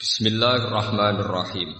Bismillahirrahmanirrahim. 0.00 1.76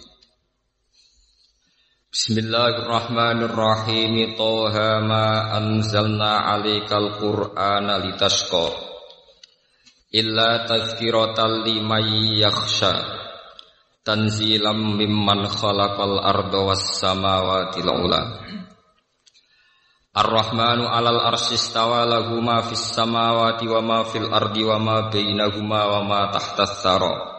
Bismillahirrahmanirrahim. 2.13 4.37
Toha 4.37 5.01
ma 5.01 5.57
anzalna 5.57 6.53
'alaikal 6.53 7.17
qur'ana 7.17 7.97
litasqa. 8.05 8.77
Illa 10.13 10.69
tazkiratan 10.69 11.65
liman 11.65 12.37
yakhsha. 12.37 12.93
Tanzilam 14.05 15.01
mimman 15.01 15.49
khalaqal 15.49 16.21
arda 16.21 16.61
was 16.61 17.01
samawati 17.01 17.81
ula. 17.89 18.37
Ar-Rahmanu 20.13 20.85
'alal 20.85 21.25
arsy 21.25 21.57
istawa 21.57 22.05
fis 22.69 22.85
samawati 22.85 23.65
wa 23.65 23.81
ma 23.81 24.05
fil 24.05 24.29
ardi 24.29 24.69
wa 24.69 24.77
ma 24.77 25.09
bainahuma 25.09 25.89
wa 25.89 26.05
ma 26.05 26.29
tahtas 26.29 26.85
tsara. 26.85 27.30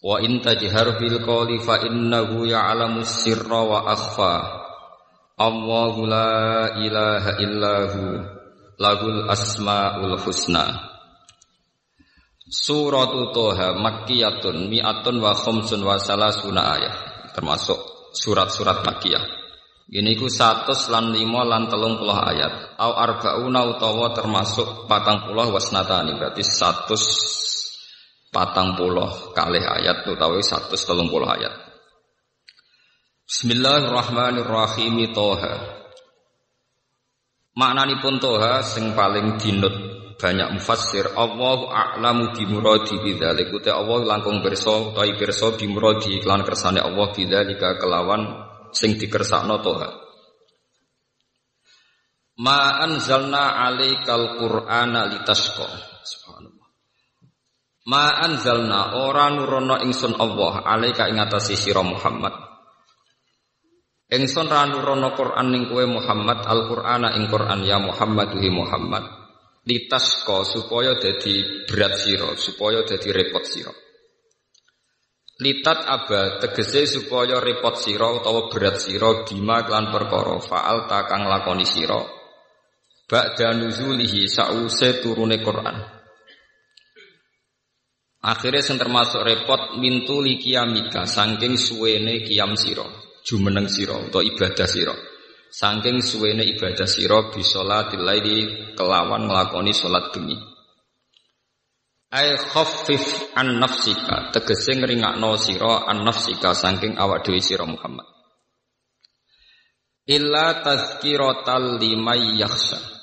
Wa 0.00 0.16
in 0.24 0.40
tajhar 0.40 0.96
bil 0.96 1.20
qawli 1.20 1.60
fa 1.60 1.76
innahu 1.84 2.48
ya'lamu 2.48 3.04
sirra 3.04 3.60
wa 3.60 3.84
akhfa. 3.84 4.34
Allahu 5.36 6.08
la 6.08 6.72
ilaha 6.80 7.36
illahu 7.36 8.04
lahul 8.80 9.28
asmaul 9.28 10.16
husna. 10.20 10.88
Suratu 12.50 13.30
Toha 13.30 13.76
Makkiyatun 13.76 14.72
mi'atun 14.72 15.20
wa 15.20 15.36
khomsun 15.36 15.84
wa 15.84 16.00
salasuna 16.00 16.80
ayat 16.80 16.96
termasuk 17.36 17.78
surat-surat 18.16 18.82
Makkiyah. 18.82 19.22
Ini 19.90 20.14
ku 20.18 20.30
satu 20.30 20.74
lan 20.90 21.10
lima 21.14 21.42
lan 21.46 21.66
telung 21.68 21.98
puluh 21.98 22.14
ayat. 22.14 22.78
Au 22.78 22.94
arba'una 22.94 23.68
utawa 23.74 24.16
termasuk 24.16 24.86
patang 24.88 25.28
puluh 25.28 25.50
wasnatani 25.50 26.14
berarti 26.14 26.46
satu 26.46 26.94
patang 28.30 28.78
puluh 28.78 29.34
kali 29.34 29.58
ayat 29.58 30.06
utawi 30.06 30.40
satu 30.40 30.78
telung 30.78 31.10
puluh 31.10 31.26
ayat. 31.26 31.50
Bismillahirrahmanirrahim 33.26 35.10
Toha. 35.14 35.54
pun 37.98 38.14
Toha 38.22 38.62
sing 38.62 38.94
paling 38.94 39.38
dinut 39.38 39.74
banyak 40.18 40.54
mufassir 40.54 41.10
Allahu 41.14 41.70
a'lamu 41.70 42.34
bi 42.34 42.46
muradi 42.46 42.98
bidzalik 43.02 43.50
uta 43.50 43.74
Allah 43.74 44.16
langkung 44.16 44.42
pirsa 44.42 44.94
utawi 44.94 45.18
pirsa 45.18 45.54
bi 45.58 45.66
iklan 46.22 46.46
kersane 46.46 46.78
Allah 46.78 47.10
bidzalika 47.10 47.78
kelawan 47.82 48.46
sing 48.70 48.94
dikersakno 48.94 49.58
Toha. 49.62 49.90
Ma 52.40 52.80
anzalna 52.80 53.58
'alaikal 53.58 54.38
qur'ana 54.40 55.10
litasqa. 55.12 55.68
Ma 57.90 58.14
anzalna 58.22 59.02
ora 59.02 59.26
nurono 59.34 59.74
ingsun 59.82 60.14
Allah 60.14 60.62
alaika 60.62 61.10
ing 61.10 61.18
atase 61.18 61.58
sira 61.58 61.82
Muhammad. 61.82 62.30
Ingsun 64.06 64.46
ra 64.46 64.62
nurono 64.70 65.10
Quran 65.18 65.50
ning 65.50 65.66
kowe 65.66 65.82
Muhammad 65.90 66.46
Al-Qur'ana 66.46 67.18
ing 67.18 67.26
Quran 67.26 67.66
ya 67.66 67.82
Muhammad 67.82 68.38
hi 68.38 68.46
Muhammad. 68.46 69.04
Litasko 69.66 70.46
supaya 70.46 71.02
dadi 71.02 71.66
berat 71.66 71.98
sira, 71.98 72.30
supaya 72.38 72.86
dadi 72.86 73.10
repot 73.10 73.42
sira. 73.42 73.74
Litat 75.42 75.82
aba 75.82 76.38
tegese 76.38 76.86
supaya 76.86 77.42
repot 77.42 77.74
sira 77.74 78.06
utawa 78.06 78.46
berat 78.46 78.78
sira 78.78 79.26
bima 79.26 79.66
klan 79.66 79.90
perkara 79.90 80.38
faal 80.38 80.86
takang 80.86 81.26
lakoni 81.26 81.66
sira. 81.66 81.98
Ba'da 83.10 83.50
nuzulihi 83.58 84.30
sause 84.30 85.02
turune 85.02 85.42
Quran. 85.42 85.99
Akhirnya 88.20 88.60
sing 88.60 88.76
termasuk 88.76 89.24
repot 89.24 89.80
mintu 89.80 90.20
li 90.20 90.36
kiamika 90.36 91.08
saking 91.08 91.56
suwene 91.56 92.20
kiam 92.20 92.52
siro 92.52 92.84
jumeneng 93.24 93.64
siro 93.64 93.96
atau 93.96 94.20
ibadah 94.20 94.68
siro 94.68 94.92
saking 95.48 96.04
suwene 96.04 96.44
ibadah 96.44 96.84
siro 96.84 97.32
bisolatil 97.32 98.04
laili 98.04 98.38
kelawan 98.76 99.24
nglakoni 99.24 99.72
salat 99.72 100.12
bengi. 100.12 100.36
Ay 102.12 102.36
khaffif 102.36 103.32
an 103.38 103.56
nafsika 103.56 104.36
tegese 104.36 104.76
ngringakno 104.76 105.40
sira 105.40 105.88
an 105.88 106.04
nafsika 106.04 106.52
saking 106.52 107.00
awak 107.00 107.24
dhewe 107.24 107.40
sira 107.40 107.64
Muhammad. 107.64 108.04
Illa 110.04 110.60
tazkiratal 110.60 111.80
limay 111.80 112.36
yakhsha 112.36 112.99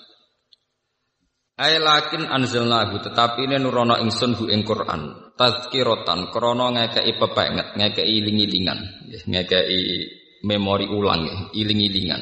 Ai 1.57 1.81
lakin 1.81 2.29
anzalnahu 2.29 3.01
tetapi 3.01 3.50
ini 3.50 3.57
nurono 3.57 3.97
ingsun 3.97 4.38
hu 4.38 4.45
ing 4.45 4.62
Quran. 4.62 5.34
Tazkiratan 5.34 6.29
krana 6.29 6.69
ngekeki 6.69 7.18
pepenget 7.18 7.73
ngekeki 7.73 8.06
iling-ilingan 8.06 8.79
ngekeki 9.25 9.81
memori 10.46 10.85
ulang 10.85 11.50
iling-ilingan. 11.57 12.22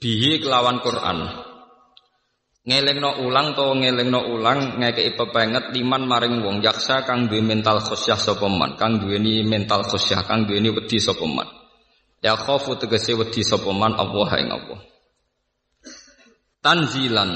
Bihi 0.00 0.40
kelawan 0.40 0.80
Quran. 0.80 1.18
Ngelingno 2.64 3.20
ulang 3.20 3.52
to 3.52 3.76
ngelingno 3.76 4.32
ulang 4.32 4.80
ngekeki 4.80 5.20
pepenget 5.20 5.68
liman 5.68 6.08
maring 6.08 6.40
wong 6.40 6.64
yaksa 6.64 7.04
kang 7.04 7.28
duwe 7.28 7.44
mental 7.44 7.84
khosyah 7.84 8.16
sapa 8.16 8.48
man 8.48 8.80
kang 8.80 8.96
duweni 8.96 9.44
mental 9.44 9.84
khosyah 9.84 10.24
kang 10.24 10.48
duweni 10.48 10.72
wedi 10.72 10.96
sapa 10.96 11.28
man. 11.28 11.48
Ya 12.24 12.32
khofu 12.32 12.80
tegese 12.80 13.12
wedi 13.12 13.44
sapa 13.44 13.68
man 13.76 13.92
Allah 13.92 14.30
ing 14.40 14.48
Allah 14.56 14.80
tanzilan 16.68 17.32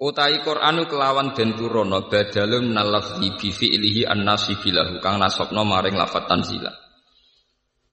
utai 0.00 0.40
Qur'anu 0.40 0.88
kelawan 0.88 1.36
den 1.36 1.52
turono 1.60 2.08
badalun 2.08 2.72
nalafzi 2.72 3.36
bi 3.36 3.52
fi'lihi 3.52 4.08
an-nasibi 4.08 4.72
lahu 4.72 4.96
kang 5.04 5.20
nasabna 5.20 5.60
maring 5.60 5.92
lafat 5.92 6.24
tanzilan 6.24 6.72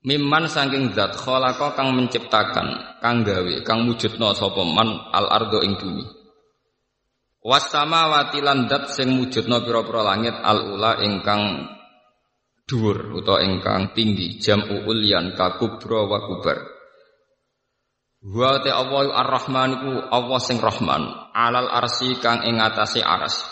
Mimman 0.06 0.46
saking 0.46 0.94
zat 0.94 1.18
khalaqa 1.18 1.74
kang 1.74 1.98
menciptakan, 1.98 3.02
kang 3.02 3.26
gawe, 3.26 3.56
kang 3.66 3.90
wujudna 3.90 4.38
sapa 4.38 4.62
man 4.62 5.02
al 5.10 5.26
ardo 5.34 5.66
ing 5.66 5.82
bumi. 5.82 6.06
Was 7.42 7.74
samawati 7.74 8.38
lan 8.38 8.70
zat 8.70 8.94
sing 8.94 9.18
wujudna 9.18 9.66
pira-pira 9.66 10.06
langit 10.06 10.38
al 10.46 10.78
ula 10.78 11.02
ingkang 11.02 11.66
dhuwur 12.70 13.18
utawa 13.18 13.50
ingkang 13.50 13.98
tinggi 13.98 14.38
jam'u 14.38 14.86
ulyan 14.86 15.34
ka 15.34 15.58
kubra 15.58 16.06
wa 16.06 16.22
kubar. 16.22 16.75
Wa 18.26 18.58
te 18.58 18.74
Allah 18.74 19.14
Ar-Rahman 19.22 19.70
iku 19.78 19.92
Allah 20.10 20.40
sing 20.42 20.58
Rahman, 20.58 21.30
alal 21.30 21.70
arsi 21.70 22.18
kang 22.18 22.42
ing 22.42 22.58
atase 22.58 23.06
aras. 23.06 23.46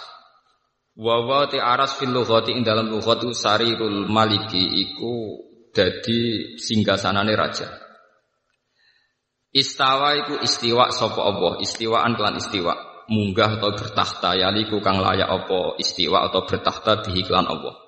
Wa 0.97 1.21
wa 1.21 1.45
te 1.45 1.61
aras 1.61 1.93
fil 2.01 2.09
lughati 2.09 2.57
ing 2.57 2.65
dalam 2.65 2.89
lughat 2.89 3.21
sarirul 3.37 4.09
maliki 4.09 4.65
iku 4.65 5.37
dadi 5.69 6.57
singgasanane 6.57 7.37
raja. 7.37 7.69
Istawa 9.53 10.17
iku 10.25 10.41
istiwa 10.41 10.89
sapa 10.89 11.21
Allah, 11.21 11.61
istiwaan 11.61 12.17
kelan 12.17 12.41
istiwa. 12.41 12.73
Munggah 13.13 13.61
atau 13.61 13.77
bertakhta 13.77 14.33
yaliku 14.33 14.81
kang 14.81 14.97
layak 14.97 15.29
apa 15.29 15.77
istiwa 15.77 16.25
atau 16.25 16.49
bertakhta 16.49 17.05
bihi 17.05 17.21
kelan 17.21 17.45
Allah. 17.45 17.82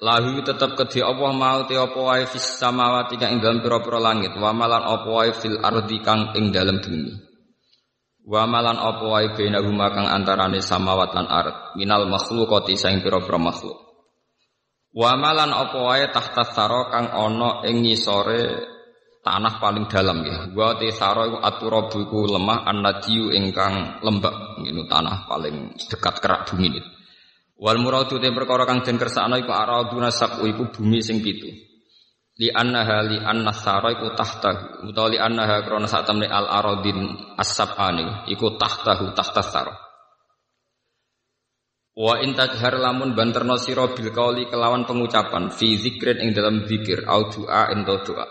Lahu 0.00 0.40
tetap 0.40 0.80
kedhi 0.80 1.04
Allah 1.04 1.28
mau 1.36 1.68
te 1.68 1.76
apa 1.76 2.00
wae 2.00 2.24
fis 2.24 2.56
samawati 2.56 3.20
kang 3.20 3.36
ing 3.36 3.40
dalem 3.44 3.60
pira-pira 3.60 4.00
langit, 4.00 4.32
wa 4.32 4.48
malan 4.56 4.80
apa 4.80 5.04
wae 5.04 5.36
fil 5.36 5.60
ardi 5.60 6.00
kang 6.00 6.32
ing 6.32 6.48
dalem 6.48 6.80
bumi. 6.80 7.12
Wa 8.24 8.48
malan 8.48 8.80
apa 8.80 9.04
wae 9.04 9.36
bainahuma 9.36 9.92
kang 9.92 10.08
antarane 10.08 10.64
samawat 10.64 11.12
lan 11.12 11.28
ard, 11.28 11.76
minal 11.76 12.08
makhluqati 12.08 12.80
saing 12.80 13.04
pira-pira 13.04 13.36
makhluk. 13.36 13.76
Wa 14.96 15.20
malan 15.20 15.52
apa 15.52 15.76
wae 15.76 16.08
tahta 16.08 16.48
saro 16.48 16.88
kang 16.88 17.12
ana 17.12 17.60
ing 17.68 17.84
ngisore 17.84 18.56
tanah 19.20 19.60
paling 19.60 19.84
dalam 19.84 20.24
ya. 20.24 20.48
Wa 20.56 20.80
te 20.80 20.88
saro 20.96 21.28
iku 21.28 21.38
aturabu 21.44 22.24
lemah 22.24 22.64
annadiyu 22.64 23.36
ingkang 23.36 24.00
lembab, 24.00 24.64
ngene 24.64 24.88
tanah 24.88 25.28
paling 25.28 25.76
dekat 25.76 26.24
kerak 26.24 26.48
bumi 26.48 26.72
ini. 26.72 26.99
Wal 27.60 27.76
muradu 27.76 28.16
te 28.16 28.32
perkara 28.32 28.64
kang 28.64 28.80
den 28.80 28.96
kersakno 28.96 29.36
iku 29.36 29.52
araduna 29.52 30.08
sabu 30.08 30.48
iku 30.48 30.72
bumi 30.72 31.04
sing 31.04 31.20
pitu. 31.20 31.52
Li 32.40 32.48
annaha 32.48 33.04
li 33.04 33.20
anna 33.20 33.52
sara 33.52 33.92
iku 33.92 34.16
tahtahu 34.16 34.88
utawa 34.88 35.12
li 35.12 35.20
annaha 35.20 35.60
krana 35.60 35.84
sak 35.84 36.08
temne 36.08 36.24
al 36.24 36.48
aradin 36.48 37.20
as-sab'ani 37.36 38.32
iku 38.32 38.56
tahtahu 38.56 39.12
tahta 39.12 39.44
sara. 39.44 39.74
Wa 42.00 42.16
in 42.24 42.32
tajhar 42.32 42.80
lamun 42.80 43.12
banterno 43.12 43.60
sira 43.60 43.92
bil 43.92 44.08
qauli 44.08 44.48
kelawan 44.48 44.88
pengucapan 44.88 45.52
fi 45.52 45.76
zikrin 45.76 46.16
ing 46.24 46.32
dalam 46.32 46.64
zikir 46.64 47.04
au 47.04 47.28
doa 47.28 47.68
ento 47.76 48.00
doa. 48.08 48.24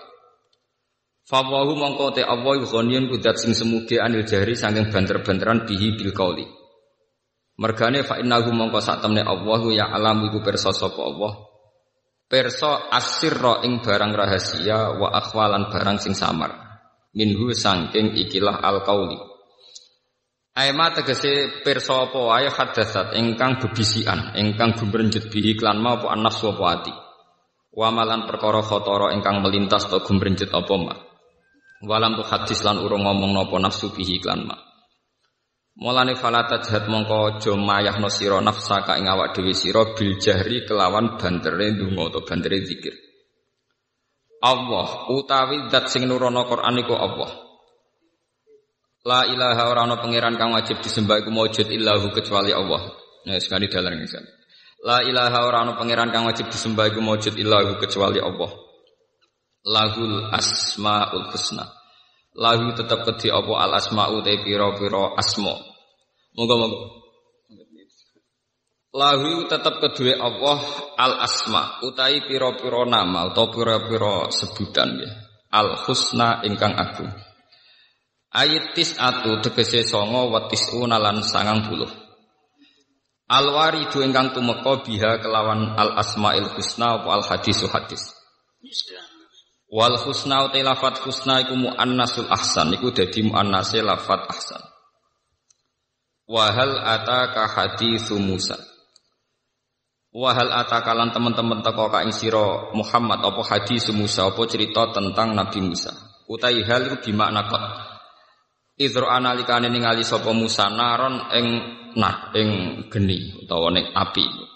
Fawahu 1.30 1.78
mongko 1.78 2.18
te 2.18 2.26
Allah 2.26 2.66
ghaniyun 2.66 3.14
kudat 3.14 3.38
sing 3.38 3.54
semuge 3.54 4.02
anil 4.02 4.26
jahri 4.26 4.58
saking 4.58 4.90
banter-banteran 4.90 5.70
bihi 5.70 5.94
bil 5.94 6.18
qauli. 6.18 6.59
Mergane 7.60 8.08
fa 8.08 8.16
innahu 8.16 8.56
mongko 8.56 8.80
sak 8.80 9.04
temne 9.04 9.20
Allah 9.20 9.62
ya 9.76 9.86
alam 9.92 10.24
iku 10.32 10.40
pirsa 10.40 10.72
sapa 10.72 11.04
Allah. 11.04 11.44
Pirsa 12.24 12.88
asirra 12.88 13.60
ing 13.68 13.84
barang 13.84 14.16
rahasia 14.16 14.96
wa 14.96 15.12
akhwalan 15.12 15.68
barang 15.68 16.00
sing 16.00 16.16
samar. 16.16 16.56
Minhu 17.12 17.52
sangking 17.52 18.16
ikilah 18.16 18.64
al 18.64 18.80
qauli. 18.88 19.20
Aima 20.56 20.96
tegese 20.96 21.60
pirsa 21.60 22.08
apa 22.08 22.20
wae 22.32 22.48
hadatsat 22.48 23.20
ingkang 23.20 23.60
bebisian, 23.60 24.40
ingkang 24.40 24.80
gumrenjet 24.80 25.28
bihi 25.28 25.60
klan 25.60 25.84
mau 25.84 26.00
apa 26.00 26.16
nafsu 26.16 26.56
apa 26.56 26.64
ati. 26.80 26.94
Wa 27.76 27.92
malan 27.92 28.24
perkara 28.24 28.64
khotara 28.64 29.12
ingkang 29.12 29.44
melintas 29.44 29.92
to 29.92 30.00
gumrenjet 30.00 30.56
apa 30.56 30.76
ma. 30.80 30.96
Walam 31.84 32.16
tu 32.16 32.24
hadis 32.24 32.64
lan 32.64 32.80
urung 32.80 33.04
ngomong 33.04 33.36
napa 33.36 33.60
nafsu 33.60 33.92
bihi 33.92 34.24
klan 34.24 34.48
ma. 34.48 34.69
Mulane 35.80 36.20
fala 36.20 36.44
tajhat 36.44 36.92
mongko 36.92 37.40
aja 37.40 37.56
mayahno 37.56 38.12
sira 38.12 38.44
nafsaka 38.44 39.00
ing 39.00 39.08
awak 39.08 39.32
dhewe 39.32 39.56
sira 39.56 39.96
bil 39.96 40.20
jahri 40.20 40.68
kelawan 40.68 41.16
bandere 41.16 41.72
ndonga 41.72 42.12
utawa 42.12 42.28
bandere 42.28 42.60
zikir. 42.68 42.92
Allah 44.44 45.08
utawi 45.08 45.72
zat 45.72 45.88
sing 45.88 46.04
nurono 46.04 46.44
Quran 46.52 46.84
iku 46.84 47.00
Allah. 47.00 47.32
La 49.08 49.24
ilaha 49.24 49.72
ora 49.72 49.88
ana 49.88 49.96
pangeran 49.96 50.36
kang 50.36 50.52
wajib 50.52 50.84
disembah 50.84 51.24
iku 51.24 51.32
maujud 51.32 51.72
illahu 51.72 52.12
kecuali 52.12 52.52
Allah. 52.52 52.84
Nah, 53.24 53.40
sekali 53.40 53.72
dalan 53.72 54.04
ngisan. 54.04 54.28
La 54.84 55.00
ilaha 55.00 55.48
ora 55.48 55.64
ana 55.64 55.80
pangeran 55.80 56.12
kang 56.12 56.28
wajib 56.28 56.52
disembah 56.52 56.92
iku 56.92 57.00
maujud 57.00 57.40
illahu 57.40 57.80
kecuali 57.80 58.20
Allah. 58.20 58.52
Lahul 59.64 60.28
asmaul 60.36 61.32
husna. 61.32 61.79
Lahu 62.38 62.78
tetap 62.78 63.06
kedhi 63.08 63.34
apa 63.34 63.54
al 63.58 63.74
asmau 63.78 64.22
te 64.22 64.38
pira-pira 64.46 65.18
asma. 65.18 65.58
Moga-moga. 66.38 67.00
Lahu 68.90 69.46
tetap 69.46 69.78
kedua 69.86 70.18
Allah 70.18 70.60
al 70.98 71.22
asma 71.22 71.78
utai 71.86 72.26
piro-piro 72.26 72.90
nama 72.90 73.30
atau 73.30 73.54
piro-piro 73.54 74.34
sebutan 74.34 74.98
ya. 74.98 75.12
Al 75.54 75.78
husna 75.86 76.42
ingkang 76.42 76.74
agung. 76.74 77.14
Ayat 78.34 78.74
tis 78.74 78.98
atu 78.98 79.42
tegese 79.46 79.86
songo 79.86 80.34
watis 80.34 80.74
unalan 80.74 81.22
sangang 81.22 81.70
puluh. 81.70 81.90
Al 83.30 83.54
waridu 83.54 84.02
ingkang 84.02 84.34
tumeka 84.34 84.82
biha 84.82 85.22
kelawan 85.22 85.78
al 85.78 85.94
asmail 86.02 86.50
husna 86.58 86.98
al 87.06 87.22
hadisu 87.22 87.70
hadis. 87.70 88.10
Wal 89.70 90.02
husna 90.02 90.50
utai 90.50 90.66
lafat 90.66 90.98
husna 91.06 91.46
iku 91.46 91.54
muannasul 91.54 92.26
ahsan 92.26 92.74
iku 92.74 92.90
dadi 92.90 93.22
muannase 93.22 93.86
lafat 93.86 94.26
ahsan. 94.26 94.62
Wahal 96.26 96.82
ataka 96.82 97.46
hadithu 97.46 98.18
Musa. 98.18 98.58
Wahal 100.10 100.50
ataka 100.50 100.98
lan 100.98 101.14
teman-teman 101.14 101.62
teko 101.62 101.86
ka 101.94 102.02
ing 102.02 102.14
Muhammad 102.74 103.22
apa 103.22 103.42
hadis 103.46 103.94
Musa 103.94 104.26
apa 104.26 104.42
cerita 104.50 104.90
tentang 104.90 105.38
Nabi 105.38 105.62
Musa. 105.62 105.94
Utai 106.26 106.66
hal 106.66 106.90
iku 106.90 106.98
bimakna 107.06 107.46
qad. 107.46 107.64
Idro 108.82 109.06
analikane 109.06 109.70
ningali 109.70 110.02
sapa 110.02 110.34
Musa 110.34 110.66
naron 110.74 111.30
ing 111.30 111.48
nar 111.94 112.34
ing 112.34 112.50
geni 112.90 113.38
utawa 113.46 113.70
ning 113.70 113.94
api. 113.94 114.49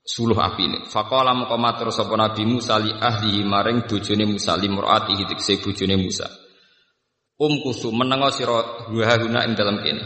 Suluh 0.00 0.36
api 0.40 0.62
ini. 0.64 0.78
Faqala 0.88 1.36
maka 1.36 1.60
matur 1.60 1.92
sapa 1.92 2.16
Nabi 2.16 2.48
Musa 2.48 2.80
li 2.80 2.90
ahlihi 2.90 3.44
maring 3.44 3.84
bojone 3.84 4.24
Musa 4.24 4.56
limraatihi 4.56 5.28
dikse 5.28 5.60
bojone 5.60 5.96
Musa. 6.00 6.26
Um 7.40 7.60
kusu 7.64 7.92
menengo 7.92 8.28
sira 8.32 8.88
guna 8.88 9.44
ing 9.44 9.54
dalam 9.56 9.80
kene. 9.80 10.04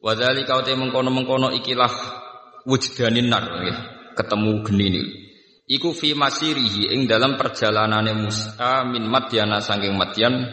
Wadali 0.00 0.44
kau 0.44 0.60
te 0.60 0.76
mengkono 0.76 1.10
mengkono 1.10 1.48
ikilah 1.56 1.92
wujdanin 2.68 3.26
nar, 3.32 3.44
ya. 3.64 3.74
ketemu 4.16 4.64
geni 4.64 4.86
ini. 4.92 5.02
Iku 5.66 5.90
fi 5.90 6.14
masirihi 6.14 6.94
ing 6.94 7.10
dalam 7.10 7.34
perjalanane 7.34 8.14
Musa 8.14 8.86
min 8.86 9.02
Madyana 9.10 9.58
saking 9.58 9.98
Madyan 9.98 10.46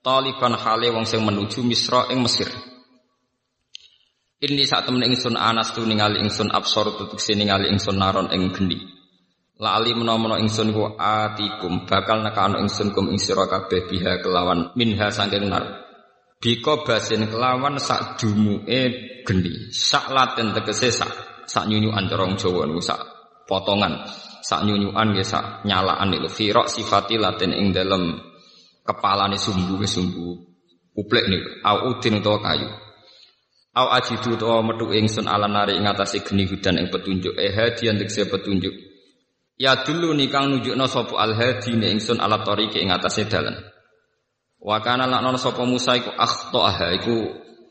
taliban 0.00 0.56
hale 0.56 0.88
wong 0.94 1.04
sing 1.04 1.20
menuju 1.20 1.60
Misra 1.60 2.08
ing 2.08 2.24
Mesir. 2.24 2.48
Ini 4.36 4.68
saat 4.68 4.84
temen 4.84 5.00
ingsun 5.00 5.32
anas 5.32 5.72
tu 5.72 5.80
ningali 5.80 6.20
ingsun 6.20 6.52
absor 6.52 6.92
tutuk 6.92 7.16
sini 7.16 7.48
ningali 7.48 7.72
ingsun 7.72 7.96
naron 7.96 8.28
ing 8.36 8.52
geni. 8.52 8.76
Lali 9.56 9.96
menawa 9.96 10.36
ingsun 10.36 10.76
ku 10.76 10.92
atikum 10.92 11.88
bakal 11.88 12.20
nekano 12.20 12.60
ingsun 12.60 12.92
kum 12.92 13.08
ing 13.08 13.16
sira 13.16 13.48
kabeh 13.48 13.88
biha 13.88 14.20
kelawan 14.20 14.76
minha 14.76 15.08
saking 15.08 15.48
nar. 15.48 15.88
Biko 16.36 16.84
basin 16.84 17.32
kelawan 17.32 17.80
sak 17.80 18.20
dumuke 18.20 18.80
geni. 19.24 19.72
Sak 19.72 20.12
laten 20.12 20.52
tegese 20.52 20.92
sak 20.92 21.08
sak 21.48 21.64
nyunyuan 21.64 22.04
corong 22.04 22.36
Jawa 22.36 22.68
niku 22.68 22.84
sak 22.84 23.00
potongan. 23.48 24.04
Sak 24.44 24.68
nyunyuan 24.68 25.16
nggih 25.16 25.24
sak 25.24 25.64
nyalaan 25.64 26.12
niku 26.12 26.28
firok 26.28 26.68
sifati 26.68 27.16
laten 27.16 27.56
ing 27.56 27.72
dalem 27.72 28.20
kepalane 28.84 29.40
sumbu 29.40 29.80
ke 29.80 29.88
sumbu 29.88 30.44
uplek 30.92 31.24
niku. 31.24 31.64
Au 31.64 31.88
udin 31.88 32.20
kayu. 32.20 32.85
Au 33.76 33.92
ajidu 33.92 34.40
utawa 34.40 34.64
metu 34.64 34.88
ingsun 34.88 35.28
ala 35.28 35.44
nari 35.44 35.76
ing 35.76 35.84
atase 35.84 36.24
geni 36.24 36.48
hudan 36.48 36.80
ing 36.80 36.88
petunjuk. 36.88 37.36
Eh 37.36 37.52
hadian 37.52 38.00
tegese 38.00 38.24
petunjuk. 38.24 38.72
Ya 39.60 39.84
dulu 39.84 40.16
nikang 40.16 40.48
nunjukno 40.48 40.88
sapa 40.88 41.12
al 41.20 41.36
hadi 41.36 41.76
ingsun 41.76 42.16
ala 42.16 42.40
tariqi 42.40 42.80
ing 42.80 42.88
atase 42.88 43.28
dalan. 43.28 43.52
Wa 44.56 44.80
kana 44.80 45.04
laknana 45.04 45.36
sapa 45.36 45.60
Musa 45.68 45.92
iku 45.92 46.08
akhtaha 46.08 46.96
iku 46.96 47.16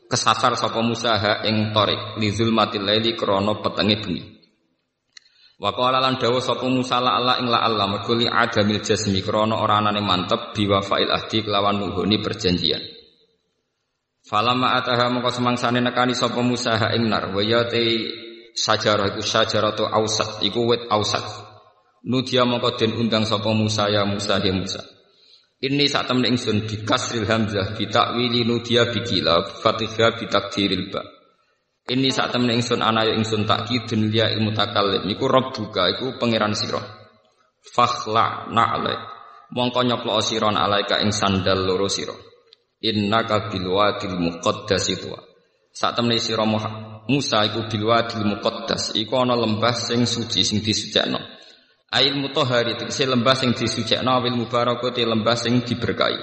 kesasar 0.06 0.54
sapa 0.54 0.78
Musa 0.78 1.18
ha 1.18 1.32
ing 1.42 1.74
tarik 1.74 2.22
li 2.22 2.30
zulmatil 2.30 2.86
laili 2.86 3.18
krana 3.18 3.58
petenge 3.58 3.98
bengi. 3.98 4.22
Wa 5.58 5.74
qala 5.74 5.98
lan 5.98 6.22
dawuh 6.22 6.38
sapa 6.38 6.70
Musa 6.70 7.02
la 7.02 7.18
Allah 7.18 7.42
ing 7.42 7.50
la 7.50 7.66
Allah 7.66 7.90
mergo 7.90 8.14
li 8.14 8.30
adamil 8.30 8.78
jasmi 8.78 9.26
krana 9.26 9.58
ora 9.58 9.82
anane 9.82 9.98
mantep 9.98 10.54
biwafail 10.54 11.10
ahdi 11.10 11.42
kelawan 11.42 11.82
nuhuni 11.82 12.22
perjanjian. 12.22 12.95
Falama 14.26 14.74
ataha 14.74 15.06
mongko 15.06 15.30
semangsane 15.30 15.78
nekani 15.78 16.10
sapa 16.10 16.42
Musa 16.42 16.74
ha 16.74 16.90
ing 16.98 17.06
nar 17.06 17.30
wa 17.30 17.38
ya 17.46 17.62
te 17.70 17.78
sajarah 18.58 19.14
iku 19.14 19.22
sajaratu 19.22 19.86
ausat 19.86 20.42
iku 20.42 20.66
wit 20.66 20.90
ausat. 20.90 21.22
Nudia 22.02 22.42
mongko 22.42 22.74
den 22.74 22.98
undang 22.98 23.22
sapa 23.22 23.54
Musa 23.54 23.86
ya 23.86 24.02
Musa 24.02 24.42
ya 24.42 24.50
Musa. 24.50 24.82
Ini 25.62 25.86
saat 25.86 26.10
temen 26.10 26.26
ingsun 26.26 26.66
bi 26.66 26.82
kasril 26.82 27.22
hamzah 27.22 27.78
bi 27.78 27.86
takwili 27.86 28.42
nudia 28.42 28.90
bi 28.90 29.06
kila 29.06 29.62
fatihah 29.62 30.18
bi 30.18 30.26
takdiril 30.26 30.90
ba. 30.90 31.06
Ini 31.86 32.10
saat 32.10 32.34
temen 32.34 32.50
ingsun 32.50 32.82
anayo 32.82 33.14
ingsun 33.14 33.46
takkidun 33.46 34.10
liya 34.10 34.34
ilmu 34.34 34.50
takallim 34.50 35.06
niku 35.06 35.30
rabbuka 35.30 35.86
iku 35.94 36.18
pangeran 36.18 36.50
sira. 36.50 36.82
Fakhla 37.62 38.50
na'le. 38.50 38.94
Mongko 39.54 39.86
nyoplo 39.86 40.18
sira 40.18 40.50
alaika 40.50 40.98
ing 40.98 41.14
sandal 41.14 41.62
loro 41.62 41.86
sira. 41.86 42.35
Innaka 42.84 43.48
bil 43.48 43.72
wadil 43.72 44.20
muqaddas 44.20 44.92
itu. 44.92 45.08
Saat 45.72 45.96
temen 45.96 46.20
sira 46.20 46.44
Musa 47.08 47.40
iku 47.48 47.64
bil 47.72 47.88
wadil 47.88 48.24
muqaddas 48.24 48.92
iku 48.92 49.24
ana 49.24 49.32
lembah 49.32 49.72
sing 49.72 50.04
suci 50.04 50.44
sing 50.44 50.60
disucikno. 50.60 51.16
Ail 51.88 52.18
mutahari 52.18 52.76
tegese 52.76 53.08
lembah 53.08 53.32
sing 53.38 53.56
disucikno 53.56 54.10
awil 54.20 54.36
mubarakati 54.36 55.06
lembah 55.06 55.36
sing 55.38 55.64
diberkahi. 55.64 56.18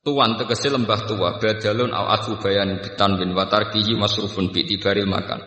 Tuan 0.00 0.40
tegese 0.40 0.72
lembah 0.72 1.04
tua 1.04 1.36
badalun 1.36 1.92
au 1.92 2.06
atu 2.08 2.40
bayan 2.40 2.80
bitanwin 2.80 3.34
wa 3.36 3.44
tarkihi 3.44 3.92
masrufun 3.98 4.48
bi 4.48 4.64
tibaril 4.64 5.04
makan. 5.04 5.44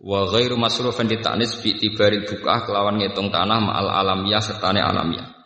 Wa 0.00 0.30
ghairu 0.30 0.56
masrufun 0.56 1.10
ditanis 1.10 1.60
bi 1.60 1.76
tibaril 1.76 2.24
bukah 2.24 2.64
kelawan 2.64 2.96
ngitung 3.02 3.28
tanah 3.28 3.58
ma'al 3.60 3.90
alamiah 3.90 4.40
sertane 4.40 4.80
alamiah. 4.80 5.37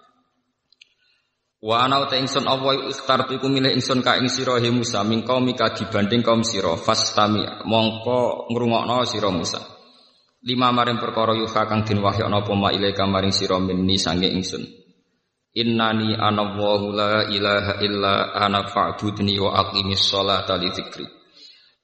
Wa 1.63 1.87
ana 1.87 2.03
ta 2.11 2.19
ingsun 2.19 2.43
Allah 2.43 2.91
ikhtartu 2.91 3.39
iku 3.39 3.47
milih 3.47 3.71
ingsun 3.71 4.03
ka 4.03 4.19
ing 4.19 4.27
sira 4.27 4.59
he 4.59 4.67
Musa 4.75 5.07
min 5.07 5.23
qaumika 5.23 5.71
dibanding 5.71 6.27
kaum 6.27 6.43
sira. 6.43 6.75
Fastami 6.75 7.47
mongko 7.63 8.51
ngrungokno 8.51 9.07
sira 9.07 9.31
Musa. 9.31 9.63
Lima 10.43 10.75
maring 10.75 10.99
perkara 10.99 11.39
yuha 11.39 11.63
kang 11.71 11.87
din 11.87 12.03
wahyu 12.03 12.27
ana 12.27 12.43
apa 12.43 12.51
ma 12.59 12.75
ilaika 12.75 13.07
maring 13.07 13.31
sira 13.31 13.63
minni 13.63 13.95
sange 13.95 14.27
ingsun. 14.27 14.67
Innani 15.55 16.19
ana 16.19 16.51
wa 16.59 16.83
la 16.83 17.31
ilaha 17.31 17.79
illa 17.79 18.35
ana 18.35 18.67
fa'budni 18.67 19.39
wa 19.39 19.55
aqimis 19.63 20.03
sholata 20.03 20.59
li 20.59 20.67
dzikri. 20.67 21.07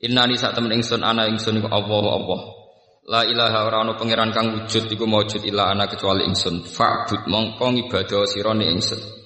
Innani 0.02 0.34
sak 0.34 0.58
temen 0.58 0.74
ingsun 0.74 1.06
ana 1.06 1.30
ingsun 1.30 1.62
iku 1.62 1.70
Allah 1.70 2.18
Allah. 2.18 2.40
La 3.06 3.22
ilaha 3.22 3.58
ora 3.62 3.86
ana 3.86 3.94
pangeran 3.94 4.34
kang 4.34 4.58
wujud 4.58 4.90
iku 4.90 5.06
maujud 5.06 5.46
illa 5.46 5.70
ana 5.70 5.86
kecuali 5.86 6.26
ingsun. 6.26 6.66
Fa'bud 6.66 7.30
mongko 7.30 7.70
ibadah 7.86 8.26
sira 8.26 8.50
ingsun 8.58 9.17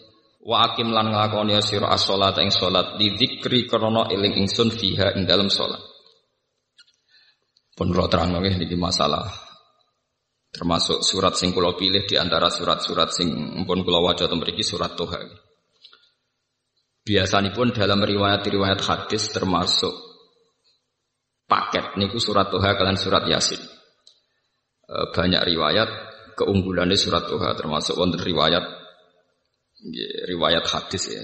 wa 0.42 0.56
aqim 0.66 0.90
lan 0.90 1.14
nglakoni 1.14 1.54
sira 1.62 1.94
as-sholata 1.94 2.42
ing 2.42 2.50
salat 2.50 2.98
di 2.98 3.14
dzikri 3.14 3.70
krana 3.70 4.10
eling 4.10 4.42
ingsun 4.42 4.74
fiha 4.74 5.14
ing 5.14 5.26
dalam 5.26 5.46
salat 5.46 5.80
pun 7.78 7.88
kula 7.88 8.10
terang 8.10 8.34
nggih 8.34 8.78
masalah 8.78 9.52
termasuk 10.52 11.00
surat 11.00 11.32
sing 11.32 11.56
kula 11.56 11.72
pilih 11.80 12.04
di 12.04 12.20
antara 12.20 12.52
surat-surat 12.52 13.08
sing 13.08 13.32
pun 13.64 13.80
kula 13.80 14.04
waca 14.04 14.28
teng 14.28 14.36
mriki 14.36 14.60
surat 14.60 14.92
Toha. 14.92 15.24
Biasanipun 17.02 17.74
dalam 17.74 18.04
riwayat-riwayat 18.04 18.78
hadis 18.84 19.32
termasuk 19.32 19.90
paket 21.48 21.96
niku 21.96 22.20
surat 22.20 22.52
Toha 22.52 22.76
kalian 22.76 23.00
surat 23.00 23.24
Yasin. 23.24 23.58
E, 24.84 24.96
banyak 25.16 25.40
riwayat 25.40 25.88
keunggulannya 26.36 27.00
surat 27.00 27.24
Toha 27.24 27.56
termasuk 27.56 27.96
wonten 27.96 28.20
riwayat 28.20 28.81
riwayat 30.28 30.64
hadis 30.66 31.10
ya. 31.10 31.22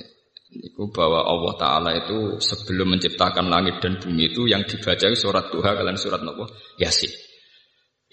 Itu 0.49 0.89
bahwa 0.89 1.29
Allah 1.29 1.55
Ta'ala 1.61 1.91
itu 1.93 2.41
sebelum 2.41 2.97
menciptakan 2.97 3.53
langit 3.53 3.85
dan 3.85 4.01
bumi 4.01 4.33
itu 4.33 4.49
yang 4.49 4.65
dibaca 4.65 5.13
surat 5.13 5.53
Tuhan 5.53 5.77
kalian 5.77 6.01
surat 6.01 6.25
Nabi 6.25 6.49
Yasin. 6.81 7.13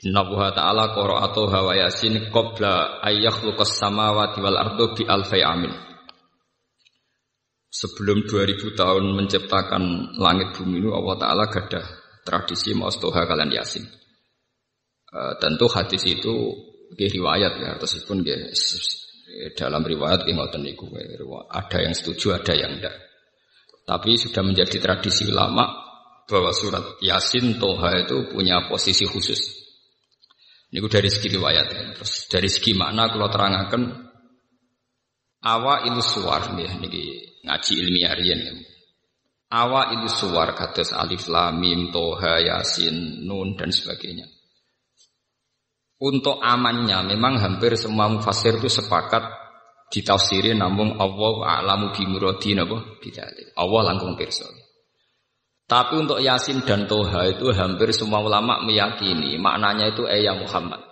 Inna 0.04 0.28
Allah 0.28 0.52
Ta'ala 0.52 0.84
qara'atuha 0.92 1.60
wa 1.64 1.74
Yasin 1.74 2.28
qabla 2.36 3.00
ayyakhluqas 3.08 3.80
samawati 3.80 4.44
wal 4.44 4.60
ardu 4.60 5.00
bi 5.00 5.08
alfai 5.08 5.48
amin. 5.48 5.72
Sebelum 7.72 8.28
2000 8.28 8.76
tahun 8.76 9.04
menciptakan 9.16 10.16
langit 10.20 10.60
bumi 10.60 10.84
itu 10.84 10.92
Allah 10.92 11.16
Ta'ala 11.16 11.44
gada 11.48 11.88
tradisi 12.28 12.76
mau 12.76 12.92
Tuha 12.92 13.24
kalian 13.24 13.56
Yasin. 13.56 13.88
Uh, 15.16 15.40
tentu 15.40 15.72
hadis 15.72 16.04
itu 16.04 16.52
riwayat 17.00 17.54
ya, 17.64 17.72
tersebut 17.80 18.20
dalam 19.56 19.84
riwayat 19.84 20.24
ngoten 20.24 20.64
niku 20.64 20.88
ada 21.52 21.78
yang 21.84 21.92
setuju 21.92 22.40
ada 22.40 22.54
yang 22.56 22.80
tidak. 22.80 22.96
Tapi 23.86 24.18
sudah 24.18 24.42
menjadi 24.42 24.82
tradisi 24.82 25.30
ulama 25.30 25.70
bahwa 26.26 26.50
surat 26.50 26.98
Yasin 27.06 27.62
Toha 27.62 28.02
itu 28.02 28.34
punya 28.34 28.66
posisi 28.66 29.06
khusus. 29.06 29.38
Ini 30.74 30.82
dari 30.90 31.08
segi 31.08 31.30
riwayat. 31.38 31.68
Ya. 31.70 31.84
Terus 31.94 32.26
dari 32.26 32.50
segi 32.50 32.74
makna 32.74 33.08
kalau 33.14 33.30
terangkan 33.30 33.82
awa 35.46 35.86
ilu 35.86 36.02
suar 36.02 36.58
nih 36.58 36.82
niki 36.82 37.04
ngaji 37.46 37.74
ilmiah 37.86 38.14
rian 38.18 38.42
ya. 38.42 38.54
Awa 39.54 39.94
ilu 39.94 40.10
suar 40.10 40.58
kados 40.58 40.90
alif 40.92 41.30
lam 41.30 41.62
mim 41.62 41.94
toha 41.94 42.42
yasin 42.42 43.24
nun 43.24 43.54
dan 43.54 43.70
sebagainya. 43.70 44.26
Untuk 45.96 46.44
amannya 46.44 47.16
memang 47.16 47.40
hampir 47.40 47.80
semua 47.80 48.12
mufasir 48.12 48.60
itu 48.60 48.68
sepakat 48.68 49.24
ditafsiri 49.88 50.52
namun 50.52 51.00
Allah 51.00 51.36
a'lamu 51.60 51.96
bimuradi 51.96 52.52
napa 52.52 53.00
bidalik. 53.00 53.56
Allah 53.56 53.82
langkung 53.94 54.20
pirsa. 54.20 54.44
Tapi 55.66 55.98
untuk 55.98 56.22
Yasin 56.22 56.62
dan 56.62 56.86
Toha 56.86 57.26
itu 57.32 57.50
hampir 57.50 57.90
semua 57.90 58.22
ulama 58.22 58.62
meyakini 58.62 59.40
maknanya 59.40 59.96
itu 59.96 60.06
ayat 60.06 60.38
Muhammad. 60.38 60.84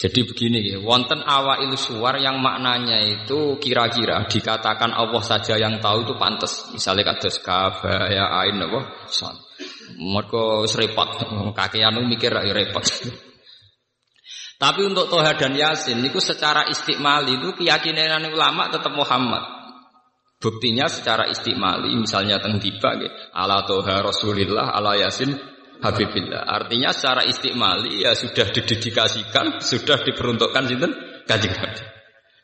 Jadi 0.00 0.24
begini, 0.24 0.80
wonten 0.80 1.20
awail 1.20 1.76
suwar 1.76 2.16
yang 2.16 2.40
maknanya 2.40 3.04
itu 3.04 3.60
kira-kira 3.60 4.24
dikatakan 4.24 4.96
Allah 4.96 5.20
saja 5.20 5.60
yang 5.60 5.76
tahu 5.76 6.08
itu 6.08 6.16
pantas. 6.16 6.72
Misalnya 6.72 7.12
kados 7.12 7.36
kafaya 7.44 8.08
ya 8.08 8.24
ain 8.32 8.64
apa? 8.64 8.80
Mergo 9.98 10.68
repot, 10.68 11.08
kakean 11.56 11.96
mikir 12.06 12.30
ya 12.30 12.52
repot. 12.54 12.84
Tapi 14.60 14.80
untuk 14.84 15.08
Toha 15.08 15.32
dan 15.40 15.56
Yasin 15.56 16.04
itu 16.04 16.20
secara 16.20 16.68
istiqmali 16.68 17.40
itu 17.40 17.56
keyakinan 17.56 18.28
ulama 18.28 18.68
tetap 18.68 18.92
Muhammad. 18.92 19.40
Buktinya 20.36 20.84
secara 20.84 21.32
istiqmali 21.32 21.96
misalnya 21.96 22.36
teng 22.44 22.60
tiba 22.60 22.92
ala 23.32 23.64
Toha 23.64 24.04
Rasulillah 24.04 24.76
ala 24.76 25.00
Yasin 25.00 25.32
Habibillah. 25.80 26.44
Artinya 26.44 26.92
secara 26.92 27.24
istiqmali 27.24 28.04
ya 28.04 28.12
sudah 28.12 28.52
didedikasikan, 28.52 29.64
sudah 29.64 30.04
diperuntukkan 30.04 30.64
sinten 30.68 30.92
Kanjeng. 31.24 31.56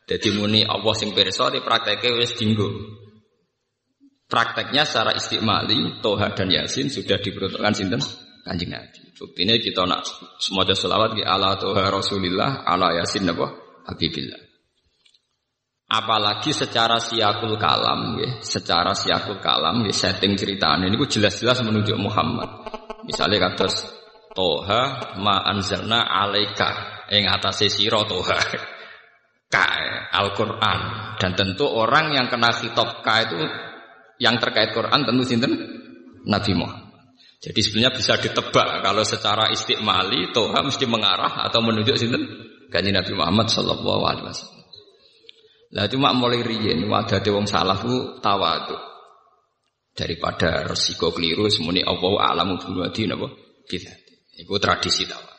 Jadi 0.09 0.27
muni 0.33 0.65
Allah 0.65 0.93
sing 0.97 1.13
pirsa 1.13 1.53
prakteknya 1.53 2.17
wis 2.17 2.33
dinggo. 2.33 2.65
Prakteknya 4.27 4.83
secara 4.83 5.15
istiqmali 5.15 6.03
Toha 6.03 6.35
dan 6.35 6.51
Yasin 6.51 6.91
sudah 6.91 7.15
diperuntukkan 7.15 7.71
sinten 7.71 8.03
Kanjeng 8.43 8.75
Nabi. 8.75 9.07
Buktinya 9.15 9.55
kita 9.55 9.87
nak 9.87 10.03
semoga 10.39 10.75
selawat 10.75 11.15
di 11.15 11.23
ala 11.23 11.55
Toha 11.55 11.87
Rasulillah 11.87 12.67
ala 12.67 12.91
Yasin 12.99 13.23
apa 13.31 13.47
Habibillah. 13.87 14.47
Apalagi 15.87 16.51
secara 16.51 16.99
siakul 16.99 17.55
kalam, 17.55 18.19
ya, 18.19 18.43
secara 18.43 18.91
siakul 18.91 19.39
kalam, 19.39 19.87
ya, 19.87 19.95
setting 19.95 20.35
ceritanya 20.35 20.91
ini 20.91 20.99
jelas-jelas 20.99 21.63
menunjuk 21.63 21.95
Muhammad. 21.95 22.67
Misalnya 23.07 23.47
kados 23.47 23.87
Toha 24.35 25.15
ma 25.23 25.47
anzalna 25.47 26.03
alaika 26.03 27.07
ing 27.07 27.31
atase 27.31 27.71
sira 27.71 28.03
Toha. 28.03 28.35
Ka 29.47 29.63
Al-Qur'an 30.11 31.15
dan 31.15 31.31
tentu 31.39 31.63
orang 31.71 32.11
yang 32.11 32.27
kena 32.27 32.51
khitab 32.51 32.99
ka 32.99 33.23
itu 33.23 33.39
yang 34.17 34.37
terkait 34.41 34.73
Quran 34.73 35.05
tentu 35.05 35.23
sinten? 35.25 35.53
Nabi 36.27 36.51
Muhammad. 36.57 36.91
Jadi 37.37 37.59
sebenarnya 37.61 37.93
bisa 37.95 38.17
ditebak 38.17 38.81
kalau 38.83 39.05
secara 39.05 39.53
istiqmali 39.53 40.33
Toha 40.33 40.59
mesti 40.65 40.85
mengarah 40.89 41.47
atau 41.47 41.61
menunjuk 41.63 41.95
sinten? 41.95 42.23
Kanjeng 42.67 42.99
Nabi 42.99 43.13
Muhammad 43.15 43.47
sallallahu 43.47 44.03
alaihi 44.03 44.27
wasallam. 44.27 44.57
Lah 45.67 45.85
cuma 45.91 46.11
mulai 46.15 46.43
riyen 46.43 46.87
wadate 46.87 47.27
wong 47.31 47.47
salah 47.47 47.79
ku 47.79 48.19
tawadu 48.23 48.75
daripada 49.97 50.63
resiko 50.63 51.09
keliru 51.11 51.49
semuanya 51.49 51.89
Allah 51.89 52.31
alamu 52.31 52.55
bimadi 52.61 53.09
napa 53.09 53.27
kita 53.65 53.91
itu 54.37 54.55
tradisi 54.61 55.09
tawadu 55.09 55.36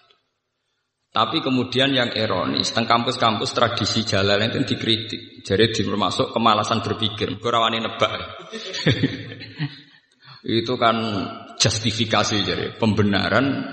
tapi 1.09 1.41
kemudian 1.41 1.91
yang 1.97 2.13
ironis 2.13 2.71
teng 2.77 2.85
kampus-kampus 2.85 3.57
tradisi 3.57 4.05
jalan 4.05 4.45
itu 4.45 4.77
dikritik. 4.77 5.41
Jadi 5.41 5.65
termasuk 5.73 6.37
kemalasan 6.37 6.85
berpikir. 6.85 7.41
Kurawani 7.41 7.81
nebak. 7.81 8.13
Itu 10.63 10.79
kan 10.79 10.97
justifikasi 11.59 12.37
jadi 12.45 12.67
pembenaran 12.77 13.67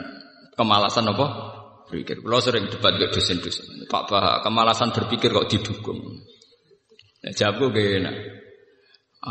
kemalasan 0.55 1.11
apa? 1.11 1.27
Berpikir. 1.91 2.23
Kalau 2.23 2.41
sering 2.41 2.65
debat 2.71 2.95
gak 2.97 3.13
dosen-dosen. 3.13 3.85
Pak 3.85 4.03
Bah 4.09 4.39
kemalasan 4.41 4.95
berpikir 4.95 5.29
kok 5.29 5.51
didukung? 5.51 6.01
Nah, 7.21 7.33
jawab 7.35 7.69
gue 7.69 7.99
enak 8.01 8.15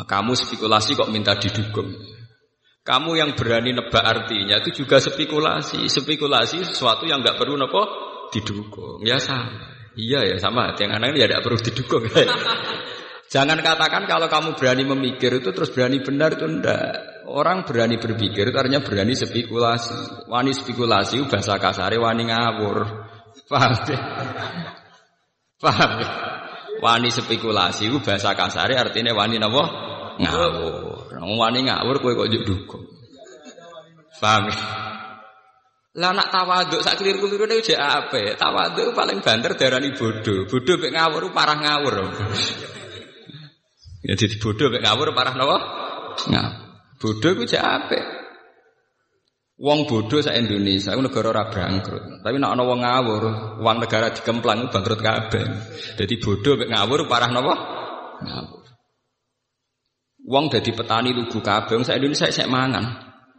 kamu 0.02 0.34
spekulasi 0.34 0.98
kok 0.98 1.06
minta 1.14 1.38
didukung. 1.38 1.94
Kamu 2.84 3.16
yang 3.16 3.32
berani 3.32 3.72
nebak 3.72 4.04
artinya 4.04 4.60
itu 4.60 4.84
juga 4.84 5.00
spekulasi. 5.00 5.88
Spekulasi 5.88 6.68
sesuatu 6.68 7.08
yang 7.08 7.24
nggak 7.24 7.40
perlu 7.40 7.56
nopo 7.56 7.80
didukung. 8.28 9.00
Ya 9.00 9.16
sama. 9.16 9.88
Iya 9.96 10.28
ya 10.28 10.36
sama. 10.36 10.76
Yang 10.76 11.00
ini 11.00 11.16
ya 11.16 11.26
tidak 11.32 11.42
perlu 11.48 11.58
didukung. 11.64 12.04
Jangan 13.32 13.58
katakan 13.64 14.04
kalau 14.04 14.28
kamu 14.28 14.52
berani 14.60 14.84
memikir 14.84 15.32
itu 15.40 15.48
terus 15.56 15.72
berani 15.72 16.04
benar 16.04 16.36
itu 16.36 16.44
ndak. 16.44 17.24
Orang 17.24 17.64
berani 17.64 17.96
berpikir 17.96 18.52
itu 18.52 18.58
artinya 18.60 18.84
berani 18.84 19.16
spekulasi. 19.16 20.28
Wani 20.28 20.52
spekulasi 20.52 21.24
bahasa 21.24 21.56
kasare 21.56 21.96
wani 21.96 22.28
ngawur. 22.28 22.84
Paham 23.48 23.72
ya? 23.88 23.98
Paham 25.56 25.90
ya? 26.04 26.10
Wani 26.84 27.08
spekulasi 27.08 27.88
bahasa 28.04 28.36
kasare 28.36 28.76
artinya 28.76 29.16
wani 29.16 29.40
napa? 29.40 29.93
Ngawur. 30.20 31.10
Wong 31.24 31.38
wani 31.40 31.66
ngawur 31.66 31.96
kowe 31.98 32.12
kok 32.14 32.28
njuk 32.30 32.44
dukung. 32.44 32.84
Paham? 34.20 34.48
Ya? 34.48 34.56
Lah 35.94 36.10
nak 36.10 36.34
tawaduk 36.34 36.82
sak 36.82 36.98
keliru-keliru 36.98 37.46
nek 37.46 37.62
jek 37.62 37.78
ape? 37.78 38.34
Tawaduk 38.34 38.94
paling 38.98 39.22
banter 39.22 39.54
darani 39.54 39.94
bodoh. 39.94 40.46
Bodoh 40.50 40.74
mek 40.82 40.90
ngawur 40.90 41.30
parah 41.30 41.54
ngawur. 41.54 41.94
Ya 44.02 44.14
jadi 44.18 44.34
bodoh 44.42 44.74
mek 44.74 44.82
ngawur 44.82 45.14
parah 45.14 45.34
napa? 45.38 45.56
Ngawur. 46.30 46.54
Bodoh 46.98 47.30
ku 47.38 47.42
jek 47.46 47.62
ape? 47.62 47.98
Wong 49.54 49.86
bodoh 49.86 50.18
sa 50.18 50.34
Indonesia, 50.34 50.90
itu 50.90 50.98
negara 50.98 51.30
ora 51.30 51.46
bangkrut. 51.46 52.26
Tapi 52.26 52.42
nak 52.42 52.58
ana 52.58 52.66
wong 52.66 52.82
ngawur, 52.82 53.22
uang 53.62 53.78
negara 53.78 54.10
dikemplang 54.10 54.66
bangkrut 54.74 54.98
kabeh. 54.98 55.46
Jadi 55.94 56.14
bodoh 56.18 56.58
mek 56.58 56.74
ngawur 56.74 57.06
parah 57.06 57.30
napa? 57.30 57.54
Ngawur. 58.18 58.63
Wong 60.24 60.48
dadi 60.48 60.72
petani 60.72 61.12
lugu 61.12 61.44
kabeh, 61.44 61.76
wong 61.76 61.84
sak 61.84 62.00
Indonesia 62.00 62.32
sik 62.32 62.48
mangan. 62.48 62.84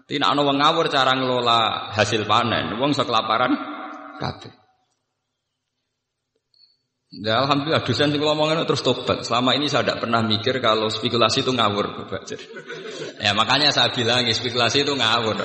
Tapi 0.05 0.21
nak 0.21 0.37
ana 0.37 0.41
wong 0.45 0.57
ngawur 0.61 0.85
cara 0.85 1.17
ngelola 1.17 1.89
hasil 1.97 2.29
panen, 2.29 2.77
wong 2.77 2.93
sak 2.93 3.09
kelaparan 3.09 3.57
kabeh. 4.21 4.53
Ya 7.15 7.41
alhamdulillah 7.41 7.81
dosen 7.81 8.11
sing 8.11 8.21
ngomongin 8.21 8.61
terus 8.69 8.85
tobat. 8.85 9.25
Selama 9.25 9.57
ini 9.57 9.65
saya 9.65 9.87
tidak 9.87 10.05
pernah 10.05 10.21
mikir 10.21 10.61
kalau 10.61 10.91
spekulasi 10.91 11.41
itu 11.41 11.55
ngawur, 11.55 12.11
Ya 13.17 13.31
makanya 13.33 13.73
saya 13.73 13.89
bilang 13.89 14.27
spekulasi 14.29 14.85
itu 14.85 14.93
ngawur. 14.93 15.37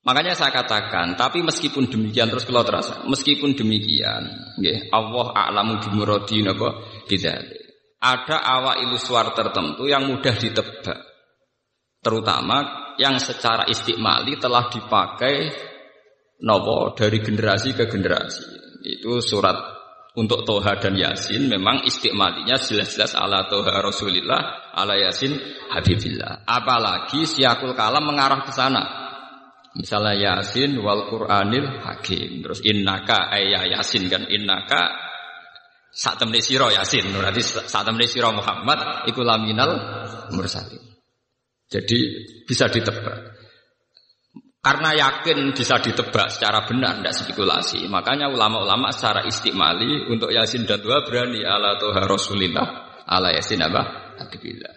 Makanya 0.00 0.32
saya 0.32 0.48
katakan, 0.48 1.12
tapi 1.12 1.44
meskipun 1.44 1.92
demikian 1.92 2.32
terus 2.32 2.48
kalau 2.48 2.64
terasa, 2.64 3.04
meskipun 3.04 3.52
demikian, 3.52 4.32
ya, 4.64 4.80
Allah 4.96 5.28
a'lamu 5.36 5.76
bimuradi 5.76 6.40
napa 6.40 6.80
bidzalik. 7.04 7.59
Ada 8.00 8.40
awal 8.40 8.80
ilusuar 8.88 9.36
tertentu 9.36 9.84
yang 9.84 10.08
mudah 10.08 10.32
ditebak. 10.32 10.98
Terutama 12.00 12.92
yang 12.96 13.20
secara 13.20 13.68
istiqmali 13.68 14.40
telah 14.40 14.72
dipakai 14.72 15.52
nopo 16.40 16.96
dari 16.96 17.20
generasi 17.20 17.76
ke 17.76 17.84
generasi. 17.84 18.44
Itu 18.80 19.20
surat 19.20 19.56
untuk 20.16 20.48
Toha 20.48 20.80
dan 20.80 20.96
Yasin 20.96 21.46
memang 21.46 21.84
istiqmalinya 21.84 22.56
jelas-jelas 22.56 23.12
ala 23.12 23.46
Toha 23.46 23.84
Rasulillah, 23.84 24.72
ala 24.72 24.96
Yasin 24.96 25.36
Habibillah. 25.70 26.48
Apalagi 26.48 27.28
siakul 27.28 27.76
kalam 27.76 28.08
mengarah 28.08 28.42
ke 28.42 28.50
sana. 28.50 28.82
Misalnya 29.76 30.40
Yasin 30.40 30.80
wal 30.82 31.06
Qur'anil 31.06 31.84
Hakim. 31.84 32.42
Terus 32.42 32.64
innaka 32.64 33.30
ayya 33.30 33.76
Yasin 33.76 34.08
kan 34.08 34.26
innaka 34.26 35.09
Saat 35.90 36.22
temne 36.22 36.38
sira 36.38 36.70
Yasin, 36.70 37.10
berarti 37.10 37.42
saat 37.42 37.82
temne 37.82 38.06
sira 38.06 38.30
Muhammad 38.30 39.10
iku 39.10 39.26
laminal 39.26 40.06
mursalin. 40.30 40.78
Jadi 41.70 41.98
bisa 42.46 42.70
ditebak. 42.70 43.38
Karena 44.60 44.92
yakin 44.92 45.56
bisa 45.56 45.80
ditebak 45.80 46.28
secara 46.28 46.68
benar, 46.68 47.00
tidak 47.00 47.16
spekulasi. 47.16 47.88
Makanya 47.88 48.28
ulama-ulama 48.28 48.92
secara 48.92 49.24
istimali 49.24 50.04
untuk 50.12 50.28
Yasin 50.28 50.68
dan 50.68 50.84
dua 50.84 51.00
berani 51.00 51.40
ala 51.40 51.80
Tuhan 51.80 52.04
Rasulillah, 52.04 52.68
ala 53.08 53.32
Yasin 53.32 53.64
apa? 53.64 54.12
Nabiillah. 54.20 54.74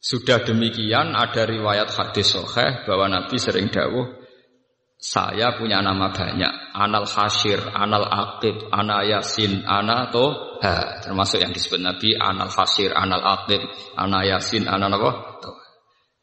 Sudah 0.00 0.40
demikian 0.40 1.12
ada 1.12 1.44
riwayat 1.44 1.92
hadis 1.92 2.32
soheh 2.32 2.88
bahwa 2.88 3.12
Nabi 3.12 3.36
sering 3.36 3.68
dawuh, 3.68 4.23
saya 5.04 5.52
punya 5.60 5.84
nama 5.84 6.08
banyak, 6.08 6.72
Anal 6.72 7.04
Hashir, 7.04 7.60
Anal 7.76 8.08
Aqib, 8.08 8.72
Ana 8.72 9.04
Yasin, 9.04 9.60
Ana 9.68 10.08
Toha. 10.08 11.04
Termasuk 11.04 11.44
yang 11.44 11.52
disebut 11.52 11.76
Nabi, 11.76 12.16
Anal 12.16 12.48
Hashir, 12.48 12.88
Anal 12.96 13.20
Aqib, 13.20 13.60
Ana 14.00 14.24
Yasin, 14.24 14.64
Ana 14.64 14.88
apa? 14.88 15.44
Toha. 15.44 15.64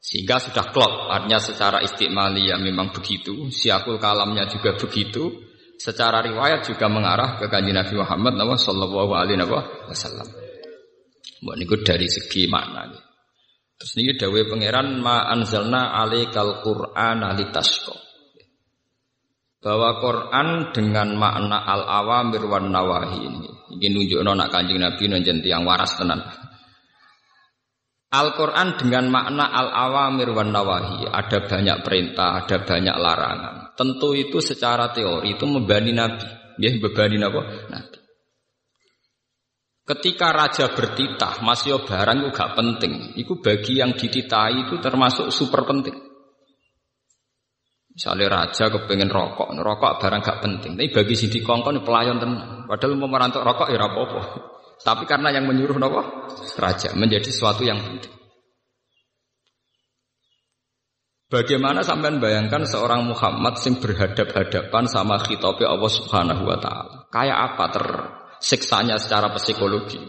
Sehingga 0.01 0.41
sudah 0.41 0.73
klop, 0.73 1.13
artinya 1.13 1.37
secara 1.37 1.77
istimali 1.85 2.49
ya 2.49 2.57
memang 2.57 2.89
begitu, 2.89 3.53
siakul 3.53 4.01
kalamnya 4.01 4.49
juga 4.49 4.73
begitu, 4.73 5.29
secara 5.77 6.25
riwayat 6.25 6.65
juga 6.65 6.89
mengarah 6.89 7.37
ke 7.37 7.45
kanji 7.53 7.69
Nabi 7.69 8.01
Muhammad 8.01 8.33
Nabi 8.33 8.57
Sallallahu 8.57 9.13
Alaihi 9.13 9.45
Wasallam. 9.85 10.25
Buat 11.45 11.53
ini 11.53 11.65
dari 11.85 12.09
segi 12.09 12.49
makna. 12.49 12.89
Terus 13.77 13.93
ini 14.01 14.17
dawe 14.17 14.41
pangeran 14.49 14.97
ma 14.97 15.29
anzalna 15.29 15.93
alaikal 16.01 16.65
Qur'an 16.65 17.21
alitasqa. 17.21 18.00
Bahwa 19.61 20.01
Quran 20.01 20.73
dengan 20.73 21.13
makna 21.13 21.61
al-awamir 21.61 22.41
wan 22.49 22.73
nawahi 22.73 23.19
ini. 23.21 23.49
Ini 23.77 23.87
nunjukno 23.93 24.33
nak 24.33 24.49
kanjeng 24.49 24.81
Nabi 24.81 25.05
nunjuk 25.05 25.45
yang 25.45 25.63
waras 25.69 25.93
tenan. 26.01 26.17
Al-Quran 28.11 28.75
dengan 28.75 29.07
makna 29.07 29.47
al-awamir 29.47 30.33
wan 30.33 30.51
nawahi 30.51 31.07
ada 31.07 31.45
banyak 31.45 31.77
perintah, 31.85 32.43
ada 32.43 32.57
banyak 32.65 32.95
larangan. 32.97 33.55
Tentu 33.77 34.17
itu 34.17 34.43
secara 34.43 34.91
teori 34.91 35.37
itu 35.37 35.45
membani 35.47 35.93
Nabi, 35.95 36.27
ya 36.59 36.69
membani 36.75 37.21
apa? 37.23 37.41
Nabi. 37.71 37.97
Ketika 39.81 40.35
raja 40.35 40.71
bertitah, 40.75 41.39
masih 41.41 41.81
barang 41.83 42.17
itu 42.23 42.29
gak 42.35 42.53
penting. 42.53 42.93
Itu 43.17 43.41
bagi 43.41 43.79
yang 43.79 43.97
dititahi 43.97 44.67
itu 44.69 44.75
termasuk 44.83 45.33
super 45.33 45.65
penting. 45.67 46.10
Misalnya 47.91 48.31
raja 48.31 48.71
kepengen 48.71 49.11
rokok, 49.11 49.51
rokok 49.51 49.99
barang 49.99 50.21
gak 50.23 50.39
penting. 50.39 50.79
Tapi 50.79 50.89
bagi 50.95 51.15
si 51.19 51.27
dikongkon 51.27 51.83
pelayan 51.83 52.23
tenang. 52.23 52.63
Padahal 52.63 52.95
mau 52.95 53.11
merantuk 53.11 53.43
rokok 53.43 53.67
ya 53.67 53.77
rapopo. 53.77 54.19
Tapi 54.87 55.03
karena 55.05 55.29
yang 55.29 55.45
menyuruh 55.45 55.77
nopo 55.77 56.01
raja 56.57 56.95
menjadi 56.97 57.27
sesuatu 57.27 57.61
yang 57.61 57.77
penting. 57.77 58.21
Bagaimana 61.31 61.79
sampean 61.79 62.19
bayangkan 62.19 62.67
seorang 62.67 63.07
Muhammad 63.07 63.55
sing 63.55 63.79
berhadap-hadapan 63.79 64.83
sama 64.83 65.15
khitabe 65.23 65.63
Allah 65.63 65.87
Subhanahu 65.87 66.43
wa 66.43 66.59
taala. 66.59 67.07
Kayak 67.07 67.55
apa 67.55 67.65
tersiksanya 67.71 68.99
secara 68.99 69.31
psikologi? 69.39 70.01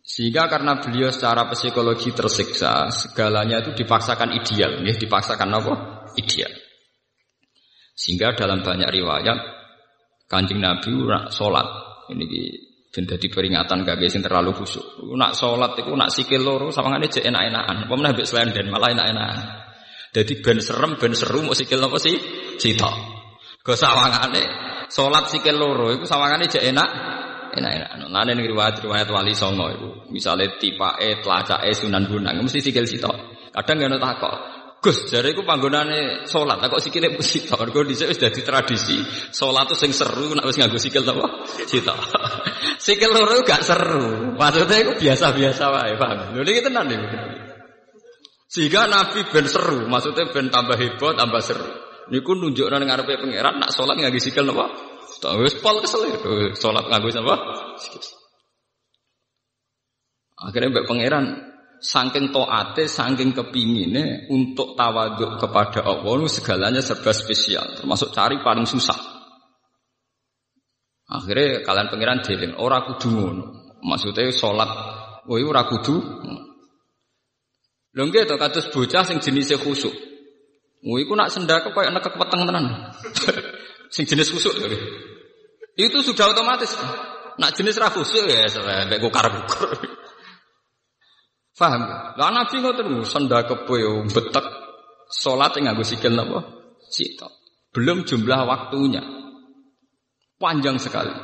Sehingga 0.00 0.48
karena 0.48 0.80
beliau 0.80 1.12
secara 1.12 1.44
psikologi 1.52 2.16
tersiksa, 2.16 2.88
segalanya 2.92 3.60
itu 3.60 3.76
dipaksakan 3.76 4.32
ideal, 4.32 4.80
ya, 4.80 4.94
dipaksakan 4.96 5.52
apa? 5.52 5.74
Ideal. 6.18 6.52
Sehingga 7.94 8.34
dalam 8.34 8.66
banyak 8.66 8.90
riwayat 8.90 9.38
Kanjeng 10.26 10.58
Nabi 10.58 11.04
sholat 11.30 11.66
ini 12.10 12.26
dan 12.94 13.10
jadi 13.10 13.26
peringatan 13.26 13.82
gak 13.82 13.98
biasa 13.98 14.22
terlalu 14.22 14.54
khusyuk. 14.54 15.02
Nak 15.18 15.34
sholat 15.34 15.74
itu 15.82 15.90
nak 15.98 16.14
sikil 16.14 16.46
loro 16.46 16.70
sama 16.70 16.94
ngene 16.94 17.10
cek 17.10 17.26
enak-enakan. 17.26 17.90
Apa 17.90 17.94
meneh 17.98 18.22
selain 18.22 18.54
dan 18.54 18.70
malah 18.70 18.94
enak-enakan. 18.94 19.38
Jadi 20.14 20.32
ben 20.38 20.62
serem 20.62 20.94
ben 20.94 21.10
seru 21.10 21.42
mau 21.42 21.58
sikil 21.58 21.82
apa 21.82 21.98
sih? 21.98 22.14
Cita. 22.54 22.90
Go 23.66 23.74
sawangane 23.74 24.42
sholat 24.86 25.26
sikil 25.26 25.58
loro 25.58 25.90
itu 25.90 26.06
sawangane 26.06 26.46
cek 26.46 26.62
enak 26.70 26.88
enak-enak. 27.54 27.90
Nah 28.10 28.22
ini 28.30 28.46
riwayat-riwayat 28.46 29.10
wali 29.10 29.34
songo 29.34 29.66
itu. 29.74 29.90
Misalnya 30.14 30.54
tipa 30.58 30.94
e, 30.98 31.18
telaca 31.18 31.62
e, 31.66 31.74
sunan 31.74 32.06
gunang, 32.06 32.38
mesti 32.42 32.62
sikil 32.62 32.86
cita. 32.86 33.10
Kadang 33.54 33.86
gak 33.86 34.02
takok. 34.02 34.36
Gus, 34.84 35.08
jare 35.08 35.32
iku 35.32 35.48
panggonane 35.48 36.28
salat, 36.28 36.60
kok 36.60 36.76
sikile 36.76 37.08
sita. 37.24 37.56
Mergo 37.56 37.88
dhisik 37.88 38.04
wis 38.04 38.20
dadi 38.20 38.44
tradisi. 38.44 39.00
Salat 39.32 39.72
tuh 39.72 39.80
sing 39.80 39.96
seru 39.96 40.36
nek 40.36 40.44
wis 40.44 40.60
nganggo 40.60 40.76
sikil 40.76 41.08
apa? 41.08 41.48
Sita. 41.64 41.96
sikil 42.84 43.08
loro 43.16 43.40
gak 43.48 43.64
seru. 43.64 44.36
Maksudnya 44.36 44.76
iku 44.84 44.92
biasa-biasa 45.00 45.64
wae, 45.72 45.96
paham? 45.96 46.36
Lho 46.36 46.44
niki 46.44 46.60
tenan 46.60 46.84
niku. 46.92 47.16
Sehingga 48.44 48.84
Nabi 48.84 49.24
ben 49.32 49.48
seru, 49.48 49.88
maksudnya 49.88 50.28
ben 50.28 50.52
tambah 50.52 50.76
hebat, 50.76 51.16
tambah 51.16 51.40
seru. 51.40 51.64
Niku 52.12 52.36
nunjukno 52.36 52.76
ning 52.76 52.92
ngarepe 52.92 53.16
pangeran 53.24 53.56
nak 53.56 53.72
salat 53.72 53.96
nganggo 53.96 54.20
sikil 54.20 54.44
napa? 54.44 54.68
Wis 55.40 55.56
pol 55.64 55.80
kesel 55.80 56.12
salat 56.60 56.92
nganggo 56.92 57.08
apa? 57.24 57.36
Akhirnya 60.44 60.76
mbak 60.76 60.84
pangeran 60.84 61.53
Saking 61.84 62.32
toate, 62.32 62.88
saking 62.88 63.36
kepingine 63.36 64.24
untuk 64.32 64.72
tawaduk 64.72 65.36
kepada 65.36 65.84
Allah, 65.84 66.24
segalanya 66.32 66.80
serba 66.80 67.12
spesial, 67.12 67.76
termasuk 67.76 68.08
cari 68.08 68.40
paling 68.40 68.64
susah. 68.64 68.96
Akhirnya 71.12 71.60
kalian 71.60 71.92
pengiran 71.92 72.24
jeling, 72.24 72.56
ora 72.56 72.88
kudu 72.88 73.12
ngono. 73.12 73.44
Maksudnya 73.84 74.32
sholat, 74.32 74.70
woi 75.28 75.44
ora 75.44 75.68
kudu. 75.68 75.92
Lho 77.94 78.02
nggih 78.08 78.24
to 78.26 78.40
bocah 78.72 79.04
sing 79.04 79.20
jenise 79.20 79.60
khusuk. 79.60 79.92
Woi 80.88 81.04
ku 81.04 81.12
nak 81.12 81.28
sendake 81.28 81.68
koyo 81.76 81.92
nekek 81.92 82.16
weteng 82.16 82.48
tenan. 82.48 82.90
sing 83.94 84.08
jenis 84.08 84.32
khusuk 84.32 84.56
lho. 84.56 84.68
Itu 85.76 86.00
sudah 86.00 86.32
otomatis. 86.32 86.74
Nak 87.36 87.54
jenis 87.54 87.76
ra 87.76 87.92
khusuk 87.92 88.24
ya 88.24 88.48
sampe 88.48 88.96
kukar-kukur. 88.98 90.03
Faham? 91.54 91.86
Lah 92.18 92.30
Nabi 92.34 92.58
ngoten 92.58 93.06
senda 93.06 93.46
kepo 93.46 93.78
yo 93.78 94.02
betek 94.10 94.42
salat 95.06 95.54
nganggo 95.54 95.86
sikil 95.86 96.18
napa? 96.18 96.42
Sitok. 96.90 97.30
Belum 97.70 98.02
jumlah 98.02 98.42
waktunya. 98.42 99.02
Panjang 100.34 100.82
sekali. 100.82 101.14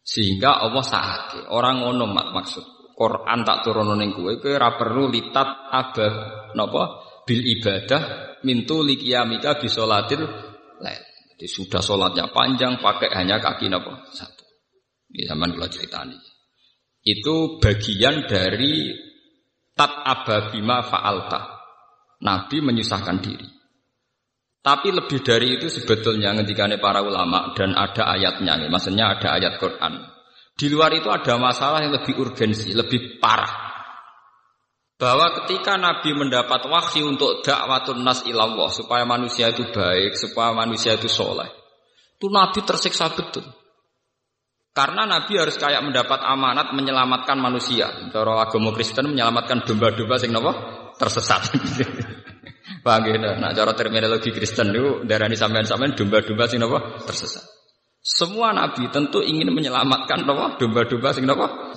Sehingga 0.00 0.56
Allah 0.64 0.84
sahake. 0.84 1.52
Orang 1.52 1.84
ngono 1.84 2.08
mak 2.08 2.32
maksud. 2.32 2.64
Quran 2.96 3.40
tak 3.44 3.64
turun 3.64 3.92
ning 3.96 4.12
kowe 4.16 4.36
kowe 4.40 4.52
ora 4.52 4.76
perlu 4.76 5.08
litat 5.08 5.48
abah 5.72 6.14
napa 6.52 6.82
bil 7.24 7.40
ibadah 7.40 8.36
mintu 8.44 8.80
likiyamika 8.84 9.60
bi 9.60 9.68
salatil 9.68 10.24
lail. 10.80 11.02
Jadi 11.32 11.46
sudah 11.48 11.80
sholatnya 11.80 12.32
panjang 12.32 12.80
pakai 12.80 13.12
hanya 13.16 13.36
kaki 13.40 13.68
napa 13.68 14.00
satu. 14.12 14.44
Ini 15.12 15.28
zaman 15.28 15.56
kula 15.56 15.68
ceritani 15.68 16.31
itu 17.02 17.58
bagian 17.58 18.30
dari 18.30 18.94
tat 19.74 19.90
ababima 19.90 20.86
fa'alta. 20.86 21.40
Nabi 22.22 22.62
menyusahkan 22.62 23.18
diri. 23.18 23.48
Tapi 24.62 24.94
lebih 24.94 25.26
dari 25.26 25.58
itu 25.58 25.66
sebetulnya 25.66 26.30
ngendikane 26.38 26.78
para 26.78 27.02
ulama 27.02 27.50
dan 27.58 27.74
ada 27.74 28.06
ayatnya 28.14 28.62
nih, 28.62 28.70
maksudnya 28.70 29.18
ada 29.18 29.34
ayat 29.34 29.58
Quran. 29.58 30.06
Di 30.54 30.70
luar 30.70 30.94
itu 30.94 31.10
ada 31.10 31.34
masalah 31.34 31.82
yang 31.82 31.90
lebih 31.98 32.14
urgensi, 32.22 32.70
lebih 32.70 33.18
parah. 33.18 33.74
Bahwa 34.94 35.34
ketika 35.42 35.74
Nabi 35.74 36.14
mendapat 36.14 36.62
wahyu 36.70 37.10
untuk 37.10 37.42
dakwatun 37.42 38.06
nas 38.06 38.22
ilallah 38.22 38.70
supaya 38.70 39.02
manusia 39.02 39.50
itu 39.50 39.66
baik, 39.66 40.14
supaya 40.14 40.54
manusia 40.54 40.94
itu 40.94 41.10
soleh, 41.10 41.50
itu 42.22 42.30
Nabi 42.30 42.62
tersiksa 42.62 43.10
betul. 43.10 43.42
Karena 44.72 45.04
Nabi 45.04 45.36
harus 45.36 45.60
kayak 45.60 45.84
mendapat 45.84 46.24
amanat 46.24 46.72
menyelamatkan 46.72 47.36
manusia. 47.36 47.92
Cara 48.08 48.40
agama 48.40 48.72
Kristen 48.72 49.12
menyelamatkan 49.12 49.68
domba-domba 49.68 50.16
sing 50.16 50.32
nopo 50.32 50.48
tersesat. 50.96 51.52
Paham 52.84 53.04
ya? 53.04 53.36
Nah, 53.36 53.52
cara 53.52 53.76
terminologi 53.76 54.32
Kristen 54.32 54.72
itu 54.72 55.04
darani 55.04 55.36
sampean-sampean 55.36 55.92
domba-domba 55.92 56.48
sing 56.48 56.56
nopo 56.64 56.80
tersesat. 57.04 57.44
Semua 58.02 58.50
nabi 58.50 58.88
tentu 58.88 59.20
ingin 59.20 59.52
menyelamatkan 59.52 60.24
nopo 60.24 60.56
domba-domba 60.56 61.12
sing 61.12 61.28
nopo. 61.28 61.76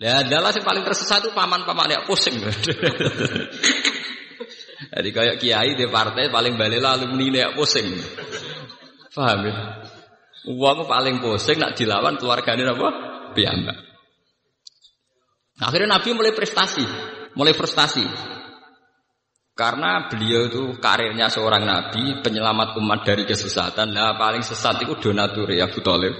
Lah 0.00 0.20
adalah 0.20 0.52
yang 0.52 0.64
paling 0.64 0.84
tersesat 0.84 1.24
itu 1.24 1.32
paman-paman 1.32 1.96
ya 1.96 2.04
pusing. 2.04 2.40
Jadi 4.90 5.10
kayak 5.16 5.36
kiai 5.40 5.76
di 5.76 5.88
partai 5.88 6.28
paling 6.28 6.60
balik 6.60 6.84
alumni 6.84 7.48
ya 7.48 7.48
pusing. 7.56 7.88
Paham 9.16 9.48
ya? 9.48 9.54
Uang 10.48 10.88
paling 10.88 11.20
pusing 11.20 11.60
nak 11.60 11.76
dilawan 11.76 12.16
keluarganya 12.16 12.72
apa? 12.72 12.88
Piyambak. 13.36 13.76
Akhirnya 15.60 16.00
Nabi 16.00 16.16
mulai 16.16 16.32
prestasi, 16.32 16.84
mulai 17.36 17.52
frustasi. 17.52 18.06
Karena 19.52 20.08
beliau 20.08 20.48
itu 20.48 20.62
karirnya 20.80 21.28
seorang 21.28 21.68
nabi, 21.68 22.24
penyelamat 22.24 22.80
umat 22.80 23.04
dari 23.04 23.28
kesesatan. 23.28 23.92
Nah 23.92 24.16
paling 24.16 24.40
sesat 24.40 24.80
itu 24.80 24.96
donatur 24.96 25.52
ya 25.52 25.68
Abu 25.68 25.84
Talib. 25.84 26.16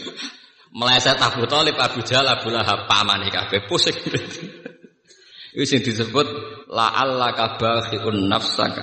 Meleset 0.80 1.20
Abu 1.20 1.44
Thalib, 1.44 1.76
Abu 1.76 2.00
Jahal, 2.02 2.24
Abu 2.24 2.48
Lahab, 2.48 2.88
pamane 2.88 3.28
kabeh 3.28 3.68
pusing. 3.68 3.94
Itu 5.54 5.70
yang 5.70 5.86
disebut 5.86 6.26
la'allaka 6.66 7.62
bakhi'un 7.62 8.26
nafsaka. 8.26 8.82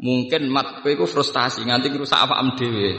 Mungkin 0.00 0.48
mat 0.48 0.80
iku 0.80 1.04
frustasi 1.04 1.68
nganti 1.68 1.92
rusak 1.92 2.16
awakmu 2.16 2.56
dhewe. 2.56 2.90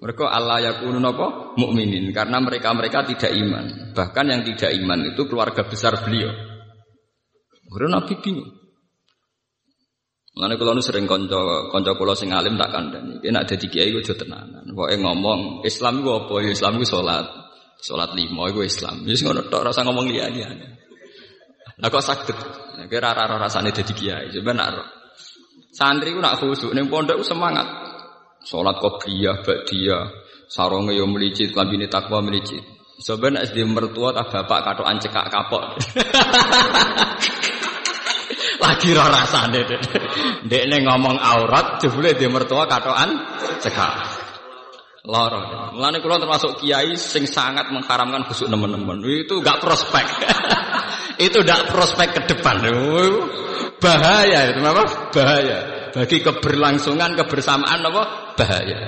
Mereka 0.00 0.24
Allah 0.32 0.64
yakunun 0.64 1.04
apa? 1.04 1.56
Mukminin 1.60 2.08
karena 2.16 2.40
mereka-mereka 2.40 3.04
tidak 3.04 3.36
iman. 3.36 3.92
Bahkan 3.92 4.24
yang 4.32 4.40
tidak 4.48 4.72
iman 4.80 5.12
itu 5.12 5.28
keluarga 5.28 5.68
besar 5.68 6.00
beliau. 6.00 6.32
Karena 7.68 8.00
Nabi 8.00 8.16
bingung. 8.16 8.50
Mengenai 10.30 10.56
kalau 10.56 10.72
nu 10.78 10.82
sering 10.82 11.04
konco 11.10 11.68
konco 11.68 11.92
kulo 12.00 12.16
sing 12.16 12.32
alim 12.32 12.56
tak 12.56 12.72
kandani. 12.72 13.20
Ini 13.20 13.34
ada 13.34 13.54
di 13.58 13.66
kiai 13.68 13.92
gue 13.92 14.00
tenanan. 14.00 14.62
Pokoknya 14.72 15.04
ngomong 15.04 15.66
Islam 15.68 16.00
gue 16.00 16.14
apa? 16.16 16.34
Ya 16.40 16.50
Islam 16.54 16.80
gue 16.80 16.88
sholat, 16.88 17.26
sholat 17.82 18.14
lima 18.16 18.48
gue 18.54 18.64
Islam. 18.64 19.04
Jadi 19.04 19.20
ngono 19.26 19.50
tok 19.50 19.68
rasa 19.68 19.84
ngomong 19.84 20.06
liya 20.06 20.30
liya. 20.30 20.48
Nah 21.82 21.88
kok 21.90 22.00
sakit? 22.00 22.36
Kira 22.88 23.12
rara 23.12 23.36
rasanya 23.36 23.74
jadi 23.74 23.92
kiai. 23.92 24.26
Coba 24.32 24.54
nak 24.54 24.86
santri 25.74 26.14
gue 26.14 26.22
nak 26.22 26.38
khusyuk. 26.38 26.72
Neng 26.72 26.86
pondok 26.86 27.20
semangat. 27.26 27.89
Sholat 28.40 28.80
kopiah, 28.80 29.44
badia, 29.44 30.08
sarongnya 30.48 30.96
yo 30.96 31.04
melicit, 31.04 31.52
kelambine 31.52 31.86
takwa 31.92 32.24
melicit. 32.24 32.60
Sebenarnya 33.00 33.48
SD 33.48 33.64
mertua 33.64 34.12
tak 34.12 34.28
bapak 34.28 34.60
katoan 34.60 35.00
cekak 35.00 35.32
kapok. 35.32 35.64
Lagi 38.60 38.92
ora 38.92 39.08
rasane 39.08 39.64
dek. 39.64 39.80
Dekne 40.44 40.84
ngomong 40.84 41.16
aurat 41.16 41.80
jebule 41.80 42.12
dia 42.12 42.28
mertua 42.28 42.68
katoan 42.68 43.16
cekak. 43.56 44.20
Loro. 45.08 45.72
Mulane 45.72 46.04
kula 46.04 46.20
termasuk 46.20 46.60
kiai 46.60 46.92
sing 46.92 47.24
sangat 47.24 47.72
mengharamkan 47.72 48.28
busuk 48.28 48.52
nemen-nemen. 48.52 49.00
Itu 49.08 49.40
gak 49.40 49.64
prospek. 49.64 50.04
itu 51.26 51.40
gak 51.40 51.72
prospek 51.72 52.20
ke 52.20 52.36
depan. 52.36 52.68
Bahaya 53.80 54.52
itu 54.52 54.60
apa? 54.60 54.84
Bahaya. 55.08 55.79
Bagi 55.90 56.18
keberlangsungan 56.22 57.18
kebersamaan 57.18 57.80
apa? 57.86 58.02
Bahaya. 58.38 58.78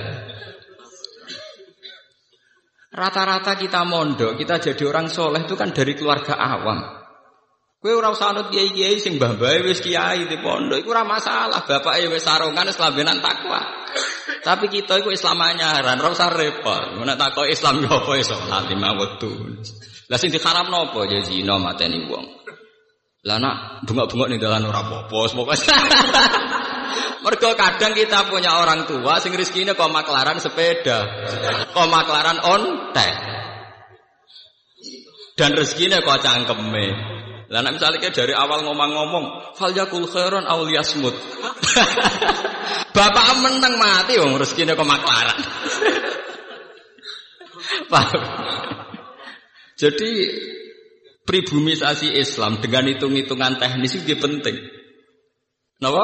Rata-rata 2.93 3.57
kita 3.57 3.81
mondok, 3.89 4.37
kita 4.37 4.61
jadi 4.61 4.83
orang 4.85 5.09
soleh 5.09 5.49
itu 5.49 5.57
kan 5.57 5.73
dari 5.73 5.97
keluarga 5.97 6.37
awam. 6.37 7.01
Kowe 7.83 7.91
ora 7.99 8.13
usah 8.13 8.31
anut 8.31 8.47
kiai-kiai 8.47 8.95
sing 8.95 9.19
mbah-mbah 9.19 9.59
wis 9.67 9.83
kiai 9.83 10.23
di 10.23 10.39
pondok 10.39 10.79
iku 10.79 10.95
ora 10.95 11.03
masalah, 11.03 11.67
bapake 11.67 12.07
wis 12.07 12.23
sarungan 12.23 12.63
wis 12.69 12.79
takwa. 12.79 13.59
Tapi 14.39 14.71
kita 14.71 15.03
iku 15.03 15.11
Islam 15.11 15.41
anyaran, 15.41 15.99
ora 15.99 16.15
usah 16.15 16.31
repot. 16.31 16.99
Nek 17.01 17.17
takok 17.19 17.49
Islam 17.49 17.83
yo 17.83 17.91
apa 17.91 18.11
iso 18.15 18.39
salat 18.39 18.71
lima 18.71 18.95
wektu. 18.95 19.31
Lah 20.07 20.15
sing 20.15 20.31
diharamno 20.31 20.93
apa 20.93 20.99
ya 21.11 21.19
zina 21.25 21.59
mateni 21.59 22.07
wong. 22.07 22.23
Lah 23.23 23.39
nak 23.39 23.87
bengok-bengok 23.87 24.27
ning 24.31 24.39
dalan 24.39 24.67
ora 24.67 24.79
apa-apa. 24.83 25.55
Mergo 27.23 27.55
kadang 27.55 27.95
kita 27.95 28.27
punya 28.27 28.59
orang 28.59 28.83
tua 28.83 29.19
sing 29.23 29.31
rezekine 29.31 29.73
kok 29.73 29.91
maklaran 29.91 30.37
sepeda. 30.43 31.07
Kok 31.71 31.87
maklaran 31.87 32.39
ontek. 32.43 33.13
Dan 35.33 35.57
rezekinya 35.57 36.03
kok 36.03 36.21
cangkeme. 36.21 36.87
Lah 37.53 37.61
nek 37.61 37.77
misale 37.77 38.01
dari 38.01 38.33
awal 38.33 38.65
ngomong-ngomong, 38.65 39.53
fal 39.53 39.69
yakul 39.73 40.09
khairan 40.09 40.45
aw 40.49 40.65
liyasmut. 40.65 41.13
Bapak 42.97 43.27
meneng 43.41 43.77
mati 43.77 44.17
wong 44.17 44.37
rezekine 44.37 44.73
kok 44.73 44.89
maklaran. 44.89 45.37
Jadi 49.81 50.11
pribumisasi 51.23 52.13
Islam 52.19 52.59
dengan 52.59 52.87
hitung-hitungan 52.87 53.57
teknis 53.57 53.97
itu 53.97 54.15
penting. 54.19 54.57
Napa? 55.81 56.03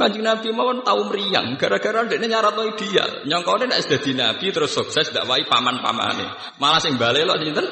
Kanjeng 0.00 0.24
Nabi 0.24 0.48
mawon 0.56 0.80
tahu 0.80 1.12
meriang 1.12 1.60
gara-gara 1.60 2.08
ndekne 2.08 2.24
nyaratno 2.24 2.64
ideal. 2.72 3.28
Nyongkone 3.28 3.68
nek 3.68 3.84
dadi 3.84 4.16
nabi 4.16 4.48
terus 4.48 4.72
sukses 4.72 5.12
ndak 5.12 5.28
wae 5.28 5.44
paman-pamane. 5.44 6.56
Malah 6.56 6.80
sing 6.80 6.96
bali 6.96 7.20
lho 7.20 7.36
sinten? 7.36 7.68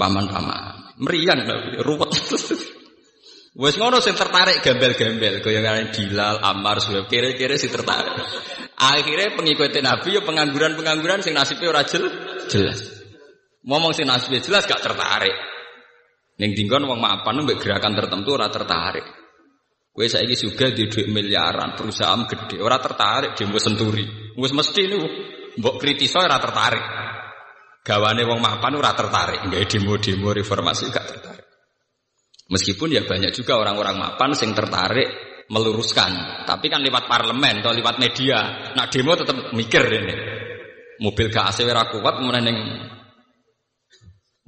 Paman-paman. 0.00 0.96
Meriang 1.04 1.44
tapi 1.44 1.84
ruwet. 1.84 2.16
Wes 3.60 3.76
ngono 3.76 4.00
sing 4.00 4.16
tertarik 4.16 4.64
gembel-gembel 4.64 5.44
goyangan 5.44 5.92
Bilal, 5.92 6.40
Ammar, 6.40 6.80
Suhaib 6.80 7.12
kira-kira 7.12 7.60
sing 7.60 7.68
tertarik. 7.68 8.16
Akhirnya 8.80 9.36
pengikutin 9.36 9.84
Nabi 9.84 10.16
ya 10.16 10.24
pengangguran-pengangguran 10.24 11.20
sing 11.20 11.36
nasibnya 11.36 11.76
ora 11.76 11.84
jelas. 11.84 12.80
Ngomong 13.68 13.92
sing 13.92 14.08
nasibnya 14.08 14.40
jelas 14.40 14.64
gak 14.64 14.80
tertarik. 14.80 15.36
Ning 16.40 16.56
dinggon 16.56 16.88
wong 16.88 17.04
mapan 17.04 17.44
mbek 17.44 17.60
gerakan 17.60 17.92
tertentu 17.92 18.32
ora 18.32 18.48
tertarik. 18.48 19.19
Kowe 20.00 20.08
saiki 20.08 20.32
juga 20.32 20.72
di 20.72 20.88
duit 20.88 21.12
miliaran, 21.12 21.76
perusahaan 21.76 22.24
gede, 22.24 22.56
ora 22.64 22.80
tertarik 22.80 23.36
demo 23.36 23.60
senturi. 23.60 24.32
Wis 24.32 24.48
mesti 24.48 24.88
niku 24.88 25.04
mbok 25.60 25.76
kritiso 25.76 26.24
ora 26.24 26.40
tertarik. 26.40 26.80
Gawane 27.84 28.24
wong 28.24 28.40
mapan 28.40 28.80
ora 28.80 28.96
tertarik, 28.96 29.44
nggak 29.44 29.60
demo-demo 29.68 30.32
reformasi 30.32 30.88
gak 30.88 31.04
tertarik. 31.04 31.44
Meskipun 32.48 32.96
ya 32.96 33.04
banyak 33.04 33.28
juga 33.36 33.60
orang-orang 33.60 34.00
mapan 34.00 34.32
sing 34.32 34.56
tertarik 34.56 35.04
meluruskan, 35.52 36.48
tapi 36.48 36.72
kan 36.72 36.80
lewat 36.80 37.04
parlemen 37.04 37.60
atau 37.60 37.76
lewat 37.76 38.00
media. 38.00 38.72
Nah 38.72 38.88
demo 38.88 39.12
tetap 39.20 39.52
mikir 39.52 39.84
ini. 39.84 40.16
Mobil 41.04 41.28
gak 41.28 41.52
AC 41.52 41.68
ora 41.68 41.84
kuat 41.92 42.24
kemudian 42.24 42.48
neng 42.48 42.56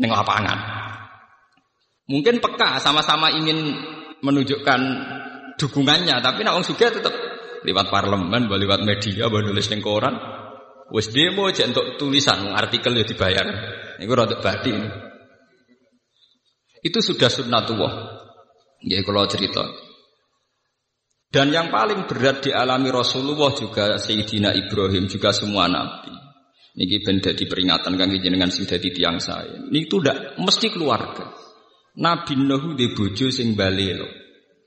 neng 0.01 0.11
lapangan. 0.17 0.59
Mungkin 2.09 2.41
peka 2.41 2.81
sama-sama 2.81 3.37
ingin 3.37 3.77
menunjukkan 4.25 4.81
dukungannya, 5.63 6.19
tapi 6.19 6.43
nak 6.43 6.59
wong 6.59 6.67
juga 6.67 6.91
tetap 6.91 7.15
lewat 7.63 7.87
parlemen, 7.89 8.51
lewat 8.51 8.83
media, 8.83 9.31
nulis 9.31 9.71
neng 9.71 9.79
koran. 9.79 10.15
Wes 10.93 11.09
demo 11.09 11.49
aja 11.49 11.65
untuk 11.65 11.97
tulisan 11.97 12.53
artikel 12.53 12.93
yang 12.93 13.09
dibayar. 13.09 13.47
Ini 13.97 14.13
rada 14.13 14.37
batin. 14.45 14.77
Itu 16.85 17.01
sudah 17.01 17.33
sunnatullah. 17.33 17.93
Ya 18.85 19.01
kalau 19.01 19.25
cerita. 19.25 19.63
Dan 21.33 21.49
yang 21.49 21.73
paling 21.73 22.05
berat 22.05 22.45
dialami 22.45 22.93
Rasulullah 22.93 23.57
juga 23.57 23.97
Sayyidina 23.97 24.53
Ibrahim 24.53 25.09
juga 25.09 25.33
semua 25.33 25.65
nabi. 25.65 26.13
Ini 26.77 27.01
benda 27.01 27.33
di 27.33 27.49
peringatan 27.49 27.97
kang 27.97 28.13
jenengan 28.13 28.53
sing 28.53 28.69
dadi 28.69 28.93
tiang 28.93 29.17
saya. 29.17 29.65
Ini 29.65 29.79
itu 29.89 29.97
tidak 29.97 30.37
mesti 30.37 30.69
keluarga. 30.69 31.33
Nabi 31.97 32.37
Nuh 32.37 32.77
di 32.77 32.93
bojo 32.93 33.33
sing 33.33 33.57
balelo. 33.57 34.22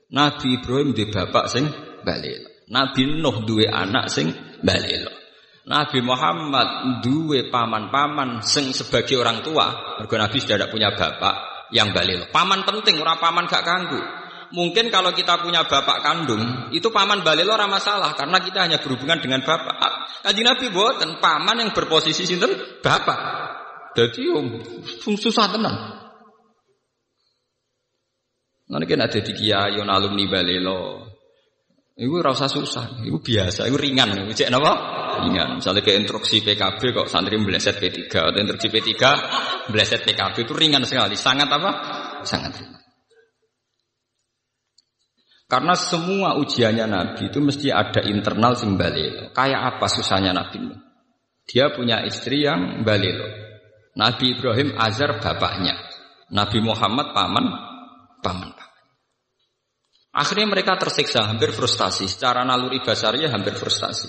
Nabi 0.06 0.62
Ibrahim 0.62 0.94
di 0.94 1.10
bapak 1.10 1.50
sing 1.50 1.66
balelo. 2.06 2.50
Nabi 2.70 3.02
Nuh 3.18 3.42
duwe 3.42 3.66
anak 3.66 4.06
sing 4.10 4.30
balelo. 4.62 5.10
Nabi 5.66 5.98
Muhammad 5.98 7.02
duwe 7.02 7.50
paman-paman 7.50 8.38
sing 8.42 8.70
sebagai 8.70 9.18
orang 9.18 9.42
tua. 9.42 9.98
Mergo 9.98 10.14
Nabi 10.14 10.38
sudah 10.38 10.62
tidak 10.62 10.70
punya 10.70 10.94
bapak 10.94 11.68
yang 11.74 11.90
balil. 11.90 12.30
Paman 12.30 12.62
penting, 12.62 13.02
ora 13.02 13.18
paman 13.18 13.50
gak 13.50 13.66
kanggu. 13.66 13.98
Mungkin 14.54 14.94
kalau 14.94 15.10
kita 15.10 15.42
punya 15.42 15.66
bapak 15.66 16.06
kandung, 16.06 16.70
itu 16.70 16.86
paman 16.94 17.26
balil 17.26 17.50
orang 17.50 17.66
masalah 17.66 18.14
karena 18.14 18.38
kita 18.38 18.62
hanya 18.62 18.78
berhubungan 18.78 19.18
dengan 19.18 19.42
bapak. 19.42 20.22
Kaji 20.22 20.42
Nabi 20.46 20.70
buatan 20.70 21.18
paman 21.18 21.66
yang 21.66 21.70
berposisi 21.74 22.22
sinten 22.22 22.54
bapak. 22.78 23.18
Jadi 23.98 24.28
om 24.30 24.46
susah 25.18 25.50
tenang. 25.50 25.95
Nanti 28.66 28.84
kan 28.90 29.00
ada 29.06 29.18
di 29.22 29.32
kiai 29.32 29.78
alumni 29.78 30.24
balilo. 30.26 31.06
Iku 31.96 32.20
rasa 32.20 32.44
susah, 32.44 33.00
itu 33.08 33.16
biasa, 33.16 33.64
itu 33.72 33.78
ringan, 33.80 34.28
itu 34.28 34.44
cek 34.44 34.52
apa? 34.52 34.72
Ringan. 35.24 35.64
Misalnya 35.64 35.80
ke 35.80 35.96
instruksi 35.96 36.44
PKB 36.44 36.92
kok 36.92 37.08
santri 37.08 37.40
meleset 37.40 37.80
P3 37.80 38.12
atau 38.12 38.36
instruksi 38.36 38.68
P3 38.68 38.92
meleset 39.72 40.04
PKB 40.04 40.44
itu 40.44 40.52
ringan 40.52 40.84
sekali, 40.84 41.16
sangat 41.16 41.48
apa? 41.48 41.70
Sangat 42.20 42.52
ringan. 42.60 42.84
Karena 45.46 45.72
semua 45.78 46.36
ujiannya 46.36 46.84
Nabi 46.90 47.30
itu 47.30 47.38
mesti 47.38 47.70
ada 47.70 48.02
internal 48.02 48.58
sing 48.58 48.74
balilo. 48.74 49.30
Kayak 49.30 49.78
apa 49.78 49.86
susahnya 49.86 50.34
Nabi? 50.34 50.58
Dia 51.46 51.70
punya 51.70 52.02
istri 52.02 52.42
yang 52.42 52.82
balilo. 52.82 53.24
Nabi 53.94 54.36
Ibrahim 54.36 54.74
Azar 54.76 55.22
bapaknya. 55.22 55.78
Nabi 56.34 56.58
Muhammad 56.60 57.14
paman 57.14 57.46
paman. 58.26 58.55
Akhirnya 60.16 60.48
mereka 60.48 60.80
tersiksa, 60.80 61.28
hampir 61.28 61.52
frustasi. 61.52 62.08
Secara 62.08 62.40
naluri 62.40 62.80
basarnya 62.80 63.28
hampir 63.28 63.52
frustasi. 63.52 64.08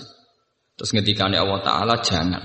Terus 0.72 0.90
ngetikane 0.96 1.36
Allah 1.36 1.60
Ta'ala 1.60 2.00
jangan. 2.00 2.44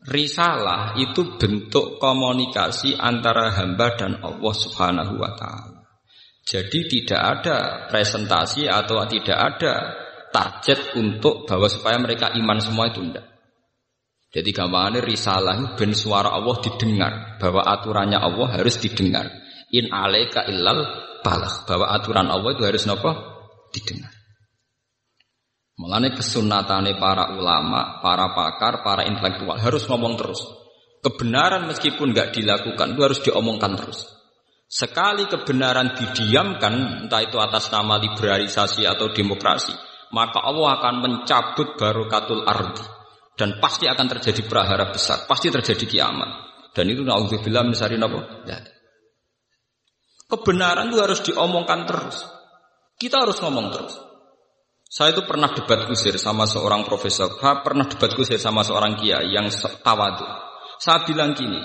Risalah 0.00 0.96
itu 0.96 1.36
bentuk 1.36 2.00
komunikasi 2.00 2.96
antara 2.96 3.52
hamba 3.52 3.92
dan 3.92 4.24
Allah 4.24 4.54
Subhanahu 4.56 5.20
wa 5.20 5.36
Ta'ala. 5.36 5.84
Jadi 6.40 6.88
tidak 6.88 7.20
ada 7.20 7.56
presentasi 7.92 8.64
atau 8.64 9.04
tidak 9.04 9.36
ada 9.36 9.72
target 10.32 10.96
untuk 10.96 11.44
bahwa 11.44 11.68
supaya 11.68 12.00
mereka 12.00 12.32
iman 12.32 12.56
semua 12.56 12.88
itu 12.88 13.04
enggak. 13.04 13.28
Jadi 14.30 14.48
gampangannya 14.54 15.02
risalah 15.04 15.74
ben 15.76 15.92
suara 15.92 16.32
Allah 16.32 16.56
didengar 16.62 17.36
bahwa 17.36 17.66
aturannya 17.66 18.16
Allah 18.16 18.48
harus 18.56 18.78
didengar. 18.80 19.28
In 19.74 19.92
alaika 19.92 20.46
illal 20.48 21.09
balah 21.20 21.64
bahwa 21.68 21.86
aturan 21.92 22.28
Allah 22.28 22.50
itu 22.56 22.62
harus 22.64 22.84
nopo 22.88 23.10
didengar. 23.72 24.12
Mulane 25.80 26.12
kesunatane 26.12 27.00
para 27.00 27.32
ulama, 27.32 28.04
para 28.04 28.36
pakar, 28.36 28.84
para 28.84 29.08
intelektual 29.08 29.56
harus 29.56 29.88
ngomong 29.88 30.20
terus. 30.20 30.44
Kebenaran 31.00 31.64
meskipun 31.64 32.12
nggak 32.12 32.36
dilakukan 32.36 32.92
itu 32.92 33.00
harus 33.00 33.20
diomongkan 33.24 33.72
terus. 33.80 34.04
Sekali 34.68 35.24
kebenaran 35.24 35.96
didiamkan, 35.96 37.08
entah 37.08 37.24
itu 37.24 37.40
atas 37.40 37.72
nama 37.72 37.96
liberalisasi 37.96 38.84
atau 38.84 39.10
demokrasi, 39.10 39.72
maka 40.12 40.44
Allah 40.44 40.78
akan 40.78 40.94
mencabut 41.00 41.74
barokatul 41.80 42.44
ardi 42.44 42.84
dan 43.34 43.56
pasti 43.56 43.88
akan 43.88 44.06
terjadi 44.06 44.44
prahara 44.44 44.92
besar, 44.92 45.24
pasti 45.24 45.48
terjadi 45.48 45.88
kiamat. 45.88 46.30
Dan 46.76 46.86
itu 46.92 47.02
naudzubillah 47.02 47.66
misari 47.66 47.96
napa? 47.98 48.46
Ya. 48.46 48.62
Kebenaran 50.30 50.94
itu 50.94 51.02
harus 51.02 51.20
diomongkan 51.26 51.90
terus. 51.90 52.22
Kita 52.94 53.26
harus 53.26 53.42
ngomong 53.42 53.66
terus. 53.74 53.98
Saya 54.90 55.14
itu 55.14 55.22
pernah 55.26 55.50
debat 55.54 55.86
kusir 55.86 56.18
sama 56.18 56.46
seorang 56.46 56.82
profesor, 56.86 57.38
pernah 57.38 57.86
debat 57.86 58.10
kusir 58.14 58.38
sama 58.38 58.62
seorang 58.66 58.98
kiai 58.98 59.30
yang 59.30 59.50
tawadu. 59.82 60.26
Saya 60.78 61.06
bilang 61.06 61.34
gini, 61.34 61.58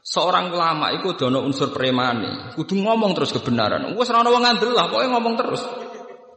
seorang 0.00 0.52
ulama 0.52 0.88
itu 0.92 1.12
dono 1.12 1.44
unsur 1.44 1.68
premani, 1.72 2.56
kudu 2.56 2.80
ngomong 2.80 3.12
terus 3.12 3.32
kebenaran. 3.36 3.92
Wes 3.96 4.08
ora 4.08 4.24
ono 4.24 4.32
wong 4.32 4.44
ngandel 4.44 4.72
lah, 4.72 4.88
pokoknya 4.88 5.08
ngomong 5.12 5.34
terus. 5.36 5.62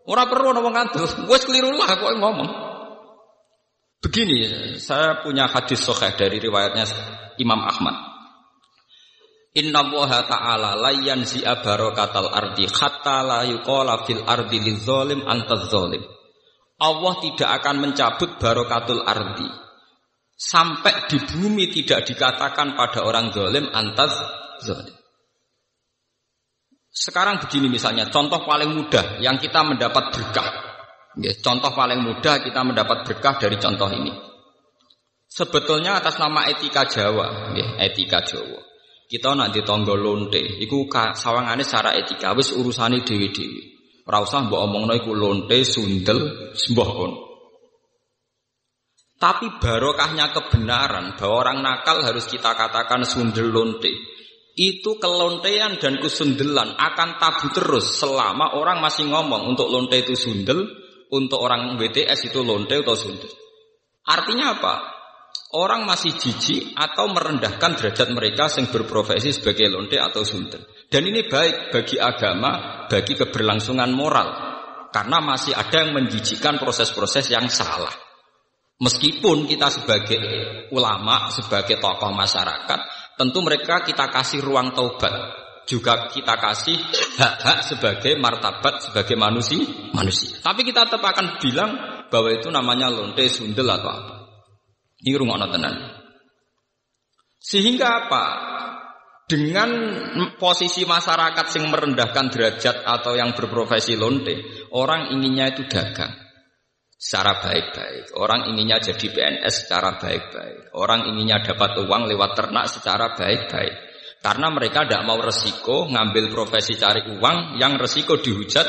Ora 0.05 0.23
perlu 0.27 0.51
ono 0.51 0.59
wong 0.63 0.75
ngandel, 0.75 1.03
wes 1.31 1.43
keliru 1.43 1.71
lah 1.75 1.91
pokoknya 1.95 2.19
ngomong. 2.19 2.49
Begini, 4.03 4.37
saya 4.77 5.23
punya 5.23 5.49
hadis 5.49 5.81
sahih 5.81 6.13
dari 6.19 6.37
riwayatnya 6.37 6.85
Imam 7.41 7.63
Ahmad. 7.63 8.14
Inna 9.55 9.87
Allah 9.87 10.11
ta'ala 10.27 10.69
layan 10.75 11.23
si 11.23 11.39
barakatal 11.39 12.27
ardi 12.27 12.67
hatta 12.67 13.23
la 13.23 13.39
yuqala 13.47 14.03
fil 14.03 14.19
ardi 14.27 14.59
lizolim 14.59 15.23
antaz 15.23 15.71
zolim. 15.71 16.03
Allah 16.75 17.13
tidak 17.23 17.49
akan 17.63 17.75
mencabut 17.87 18.35
barokatul 18.35 18.99
ardi 19.07 19.47
sampai 20.35 21.07
di 21.07 21.23
bumi 21.23 21.71
tidak 21.71 22.03
dikatakan 22.03 22.75
pada 22.75 23.07
orang 23.07 23.31
zolim 23.31 23.71
antaz 23.71 24.11
zolim. 24.59 24.91
Sekarang 26.95 27.43
begini 27.43 27.67
misalnya, 27.67 28.07
contoh 28.07 28.43
paling 28.47 28.71
mudah 28.71 29.19
yang 29.19 29.35
kita 29.35 29.67
mendapat 29.67 30.15
berkah. 30.15 30.47
Ya, 31.19 31.31
contoh 31.39 31.71
paling 31.71 31.99
mudah 32.03 32.39
kita 32.43 32.63
mendapat 32.63 33.03
berkah 33.03 33.35
dari 33.39 33.59
contoh 33.59 33.87
ini. 33.91 34.15
Sebetulnya 35.27 35.99
atas 35.99 36.15
nama 36.19 36.47
etika 36.47 36.87
Jawa, 36.87 37.55
ya, 37.55 37.83
etika 37.83 38.23
Jawa. 38.23 38.74
Kita 39.05 39.37
nanti 39.37 39.61
tonggo 39.61 39.93
lonte, 39.93 40.41
iku 40.41 40.89
sawangane 40.89 41.61
secara 41.61 41.93
etika 41.93 42.33
wis 42.33 42.49
urusane 42.57 43.05
dewi-dewi. 43.05 43.61
Ora 44.05 44.21
usah 44.21 44.45
mbok 44.45 44.61
omongno 44.65 44.93
iku 44.97 45.13
lonte, 45.13 45.61
sundel, 45.65 46.53
sembah 46.53 46.89
Tapi 49.15 49.57
barokahnya 49.57 50.33
kebenaran 50.33 51.17
bahwa 51.17 51.35
orang 51.41 51.57
nakal 51.61 52.01
harus 52.01 52.25
kita 52.29 52.53
katakan 52.53 53.05
sundel 53.05 53.49
lonte. 53.49 53.93
Itu 54.55 54.97
kelontean 55.03 55.83
dan 55.83 55.99
kesundelan 55.99 56.79
akan 56.79 57.19
tabu 57.19 57.51
terus 57.51 57.99
selama 57.99 58.55
orang 58.55 58.79
masih 58.79 59.05
ngomong 59.11 59.51
untuk 59.51 59.67
lonte 59.67 59.99
itu 59.99 60.15
sundel, 60.15 60.63
untuk 61.11 61.43
orang 61.43 61.75
BTS 61.75 62.31
itu 62.31 62.39
lonte 62.41 62.79
atau 62.79 62.95
sundut. 62.97 63.29
Artinya 64.05 64.55
apa? 64.57 64.94
Orang 65.55 65.87
masih 65.87 66.11
jijik 66.19 66.75
atau 66.75 67.07
merendahkan 67.07 67.79
derajat 67.79 68.11
mereka 68.11 68.51
yang 68.59 68.67
berprofesi 68.67 69.31
sebagai 69.31 69.71
lonte 69.71 69.95
atau 69.95 70.27
sundel. 70.27 70.67
Dan 70.91 71.07
ini 71.07 71.31
baik 71.31 71.71
bagi 71.71 71.95
agama, 71.95 72.83
bagi 72.91 73.15
keberlangsungan 73.15 73.87
moral. 73.95 74.29
Karena 74.91 75.23
masih 75.23 75.55
ada 75.55 75.85
yang 75.85 75.95
menjijikkan 75.95 76.59
proses-proses 76.59 77.31
yang 77.31 77.47
salah. 77.47 77.91
Meskipun 78.83 79.47
kita 79.47 79.71
sebagai 79.71 80.19
ulama, 80.75 81.31
sebagai 81.31 81.79
tokoh 81.79 82.11
masyarakat, 82.11 82.79
tentu 83.15 83.39
mereka 83.39 83.79
kita 83.87 84.11
kasih 84.11 84.43
ruang 84.43 84.75
taubat 84.75 85.45
juga 85.65 86.07
kita 86.13 86.37
kasih 86.37 86.77
hak-hak 87.17 87.59
sebagai 87.65 88.13
martabat 88.21 88.85
sebagai 88.85 89.17
manusia 89.17 89.65
manusia. 89.97 90.37
Tapi 90.39 90.61
kita 90.61 90.85
tetap 90.85 91.01
akan 91.01 91.41
bilang 91.41 91.71
bahwa 92.07 92.29
itu 92.29 92.53
namanya 92.53 92.87
lonte 92.93 93.25
sundel 93.27 93.65
atau 93.65 93.89
apa. 93.89 94.14
Ini 95.05 95.13
rumah 95.21 95.37
tenan. 95.45 96.01
Sehingga 97.37 98.09
apa? 98.09 98.25
Dengan 99.25 99.69
posisi 100.37 100.85
masyarakat 100.85 101.45
yang 101.57 101.69
merendahkan 101.69 102.29
derajat 102.29 102.85
atau 102.85 103.13
yang 103.13 103.37
berprofesi 103.37 103.97
lonte, 103.97 104.65
orang 104.73 105.13
inginnya 105.13 105.53
itu 105.53 105.65
dagang 105.69 106.13
secara 106.93 107.37
baik-baik. 107.37 108.17
Orang 108.17 108.49
inginnya 108.49 108.81
jadi 108.81 109.05
PNS 109.05 109.65
secara 109.65 109.97
baik-baik. 110.01 110.73
Orang 110.73 111.05
inginnya 111.09 111.41
dapat 111.41 111.77
uang 111.85 112.09
lewat 112.09 112.31
ternak 112.33 112.65
secara 112.69 113.13
baik-baik. 113.13 113.73
Karena 114.25 114.49
mereka 114.49 114.89
tidak 114.89 115.05
mau 115.05 115.21
resiko 115.21 115.85
ngambil 115.85 116.33
profesi 116.33 116.73
cari 116.73 117.05
uang 117.05 117.61
yang 117.61 117.77
resiko 117.77 118.17
dihujat 118.17 118.65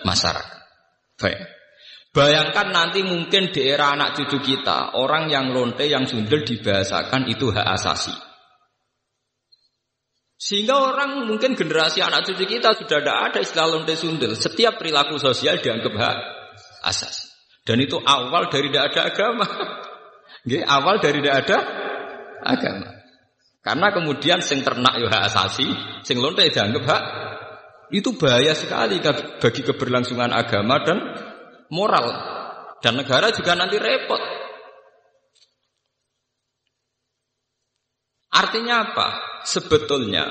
masyarakat. 0.00 0.60
Baik. 1.20 1.53
Bayangkan 2.14 2.70
nanti 2.70 3.02
mungkin 3.02 3.50
di 3.50 3.66
era 3.66 3.90
anak 3.90 4.14
cucu 4.14 4.38
kita 4.38 4.94
orang 4.94 5.26
yang 5.26 5.50
lonte 5.50 5.82
yang 5.90 6.06
sundel 6.06 6.46
dibahasakan 6.46 7.26
itu 7.26 7.50
hak 7.50 7.66
asasi. 7.74 8.14
Sehingga 10.38 10.78
orang 10.78 11.26
mungkin 11.26 11.58
generasi 11.58 12.06
anak 12.06 12.22
cucu 12.30 12.46
kita 12.46 12.78
sudah 12.78 13.02
tidak 13.02 13.18
ada 13.18 13.38
istilah 13.42 13.66
lonte 13.66 13.98
sundel. 13.98 14.38
Setiap 14.38 14.78
perilaku 14.78 15.18
sosial 15.18 15.58
dianggap 15.58 15.90
hak 15.90 16.16
asasi. 16.86 17.34
Dan 17.66 17.82
itu 17.82 17.98
awal 17.98 18.46
dari 18.46 18.70
tidak 18.70 18.94
ada 18.94 19.00
agama. 19.10 19.46
Gak, 20.54 20.64
awal 20.70 21.02
dari 21.02 21.18
tidak 21.18 21.36
ada 21.42 21.56
agama. 22.46 22.88
Karena 23.58 23.88
kemudian 23.90 24.38
sing 24.38 24.62
ternak 24.62 25.02
yo 25.02 25.10
hak 25.10 25.34
asasi, 25.34 25.66
sing 26.06 26.22
lonte 26.22 26.46
dianggap 26.46 26.84
hak 26.86 27.02
itu 27.90 28.14
bahaya 28.14 28.54
sekali 28.54 29.02
bagi 29.42 29.62
keberlangsungan 29.66 30.30
agama 30.30 30.78
dan 30.86 30.98
moral. 31.74 32.06
Dan 32.78 33.02
negara 33.02 33.34
juga 33.34 33.58
nanti 33.58 33.74
repot. 33.74 34.22
Artinya 38.34 38.74
apa? 38.86 39.08
Sebetulnya 39.42 40.26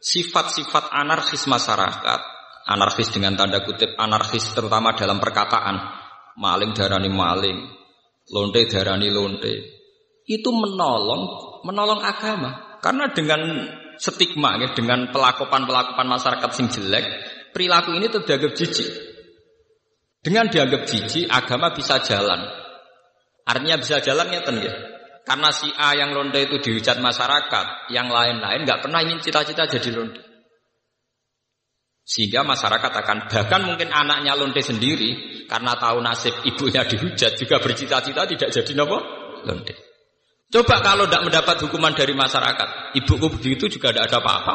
sifat-sifat 0.00 0.92
anarkis 0.92 1.44
masyarakat, 1.44 2.20
anarkis 2.68 3.12
dengan 3.12 3.36
tanda 3.36 3.60
kutip 3.64 3.96
anarkis 4.00 4.48
terutama 4.56 4.96
dalam 4.96 5.20
perkataan, 5.20 5.76
maling 6.40 6.72
darani 6.72 7.12
maling, 7.12 7.58
lonte 8.32 8.60
darani 8.68 9.08
lonte, 9.12 9.54
itu 10.28 10.50
menolong 10.52 11.22
menolong 11.64 12.00
agama. 12.00 12.80
Karena 12.80 13.12
dengan 13.12 13.40
stigma 14.00 14.56
ya, 14.56 14.72
dengan 14.72 15.12
pelakupan-pelakupan 15.12 16.06
masyarakat 16.08 16.50
sing 16.56 16.72
jelek, 16.72 17.04
perilaku 17.52 17.92
ini 17.96 18.08
terdianggap 18.08 18.56
jijik. 18.56 19.09
Dengan 20.20 20.52
dianggap 20.52 20.84
jijik, 20.84 21.32
agama 21.32 21.72
bisa 21.72 22.04
jalan. 22.04 22.44
Artinya 23.48 23.76
bisa 23.80 24.04
jalan 24.04 24.28
ya 24.28 24.44
ya. 24.60 24.74
Karena 25.24 25.48
si 25.48 25.68
A 25.72 25.96
yang 25.96 26.12
londe 26.12 26.36
itu 26.44 26.60
dihujat 26.60 27.00
masyarakat, 27.00 27.92
yang 27.92 28.12
lain-lain 28.12 28.68
nggak 28.68 28.84
pernah 28.84 29.00
ingin 29.00 29.20
cita-cita 29.24 29.64
jadi 29.64 29.90
londe. 29.96 30.20
Sehingga 32.04 32.42
masyarakat 32.42 32.90
akan 32.90 33.30
bahkan 33.30 33.62
mungkin 33.64 33.94
anaknya 33.94 34.34
lonte 34.34 34.60
sendiri 34.60 35.44
karena 35.46 35.78
tahu 35.78 36.02
nasib 36.02 36.34
ibunya 36.42 36.82
dihujat 36.82 37.38
juga 37.38 37.62
bercita-cita 37.62 38.26
tidak 38.26 38.50
jadi 38.50 38.72
nopo 38.74 38.98
lonte. 39.46 39.74
Coba 40.50 40.82
kalau 40.82 41.06
tidak 41.06 41.30
mendapat 41.30 41.56
hukuman 41.62 41.94
dari 41.94 42.10
masyarakat, 42.10 42.98
ibuku 42.98 43.26
begitu 43.38 43.70
juga 43.70 43.94
tidak 43.94 44.10
ada 44.10 44.18
apa-apa. 44.18 44.54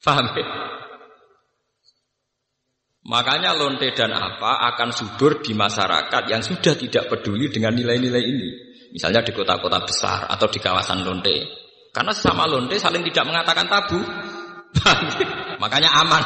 Paham 0.00 0.26
ya? 0.38 0.46
Makanya 3.00 3.56
lonte 3.56 3.96
dan 3.96 4.12
apa 4.12 4.60
akan 4.74 4.92
subur 4.92 5.40
di 5.40 5.56
masyarakat 5.56 6.22
yang 6.28 6.44
sudah 6.44 6.76
tidak 6.76 7.08
peduli 7.08 7.48
dengan 7.48 7.72
nilai-nilai 7.72 8.20
ini. 8.20 8.48
Misalnya 8.92 9.24
di 9.24 9.32
kota-kota 9.32 9.80
besar 9.86 10.28
atau 10.28 10.46
di 10.50 10.60
kawasan 10.60 11.00
lonte. 11.00 11.48
Karena 11.90 12.12
sesama 12.12 12.44
lonte 12.44 12.76
saling 12.76 13.00
tidak 13.08 13.24
mengatakan 13.24 13.66
tabu. 13.70 14.00
Ya? 14.04 14.92
Makanya 15.62 15.90
aman. 16.04 16.24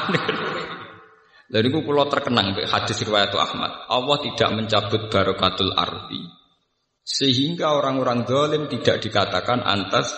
Lalu 1.55 1.71
itu 1.71 1.81
pulau 1.87 2.11
terkenang 2.11 2.57
hadis 2.67 2.99
riwayat 3.07 3.31
Ahmad. 3.37 3.87
Allah 3.87 4.19
tidak 4.25 4.51
mencabut 4.59 5.07
barokatul 5.13 5.71
ardi 5.77 6.45
sehingga 7.05 7.77
orang-orang 7.77 8.25
zalim 8.25 8.65
tidak 8.73 9.05
dikatakan 9.05 9.61
antas 9.61 10.17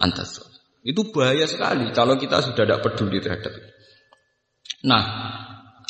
antas. 0.00 0.40
Itu 0.82 1.12
bahaya 1.12 1.44
sekali 1.46 1.92
kalau 1.94 2.16
kita 2.18 2.40
sudah 2.42 2.64
tidak 2.66 2.80
peduli 2.82 3.20
terhadap 3.22 3.52
itu. 3.52 3.70
Nah, 4.88 5.02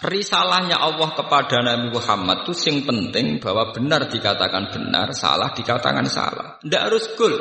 risalahnya 0.03 0.83
Allah 0.83 1.15
kepada 1.15 1.63
Nabi 1.63 1.95
Muhammad 1.95 2.43
itu 2.43 2.53
sing 2.59 2.83
penting 2.83 3.39
bahwa 3.39 3.71
benar 3.71 4.11
dikatakan 4.11 4.75
benar, 4.75 5.15
salah 5.15 5.55
dikatakan 5.55 6.07
salah. 6.11 6.59
Tidak 6.59 6.83
harus 6.83 7.05
gul. 7.15 7.35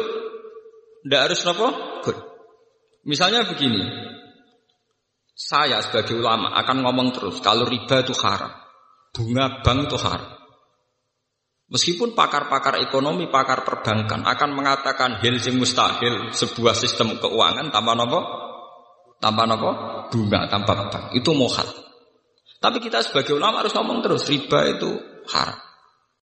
Tidak 1.01 1.21
harus 1.25 1.41
apa? 1.49 1.67
Gul. 2.05 2.17
Misalnya 3.09 3.49
begini, 3.49 3.81
saya 5.33 5.81
sebagai 5.81 6.21
ulama 6.21 6.53
akan 6.61 6.85
ngomong 6.85 7.09
terus 7.17 7.41
kalau 7.41 7.65
riba 7.65 8.05
itu 8.05 8.13
haram, 8.21 8.53
bunga 9.09 9.65
bank 9.65 9.89
itu 9.89 9.97
haram. 9.97 10.37
Meskipun 11.71 12.13
pakar-pakar 12.13 12.83
ekonomi, 12.83 13.31
pakar 13.31 13.63
perbankan 13.63 14.27
akan 14.27 14.49
mengatakan 14.53 15.17
hil 15.23 15.39
sing 15.41 15.57
mustahil 15.57 16.29
sebuah 16.29 16.75
sistem 16.77 17.17
keuangan 17.17 17.73
tanpa 17.73 17.97
nopo, 17.97 18.21
tanpa 19.17 19.49
nopo, 19.49 19.71
bunga 20.13 20.45
tanpa 20.45 20.93
bank 20.93 21.17
itu 21.17 21.31
mohal. 21.33 21.90
Tapi 22.61 22.77
kita 22.77 23.01
sebagai 23.01 23.33
ulama 23.33 23.65
harus 23.65 23.73
ngomong 23.73 24.05
terus 24.05 24.29
riba 24.29 24.69
itu 24.69 25.01
haram. 25.33 25.70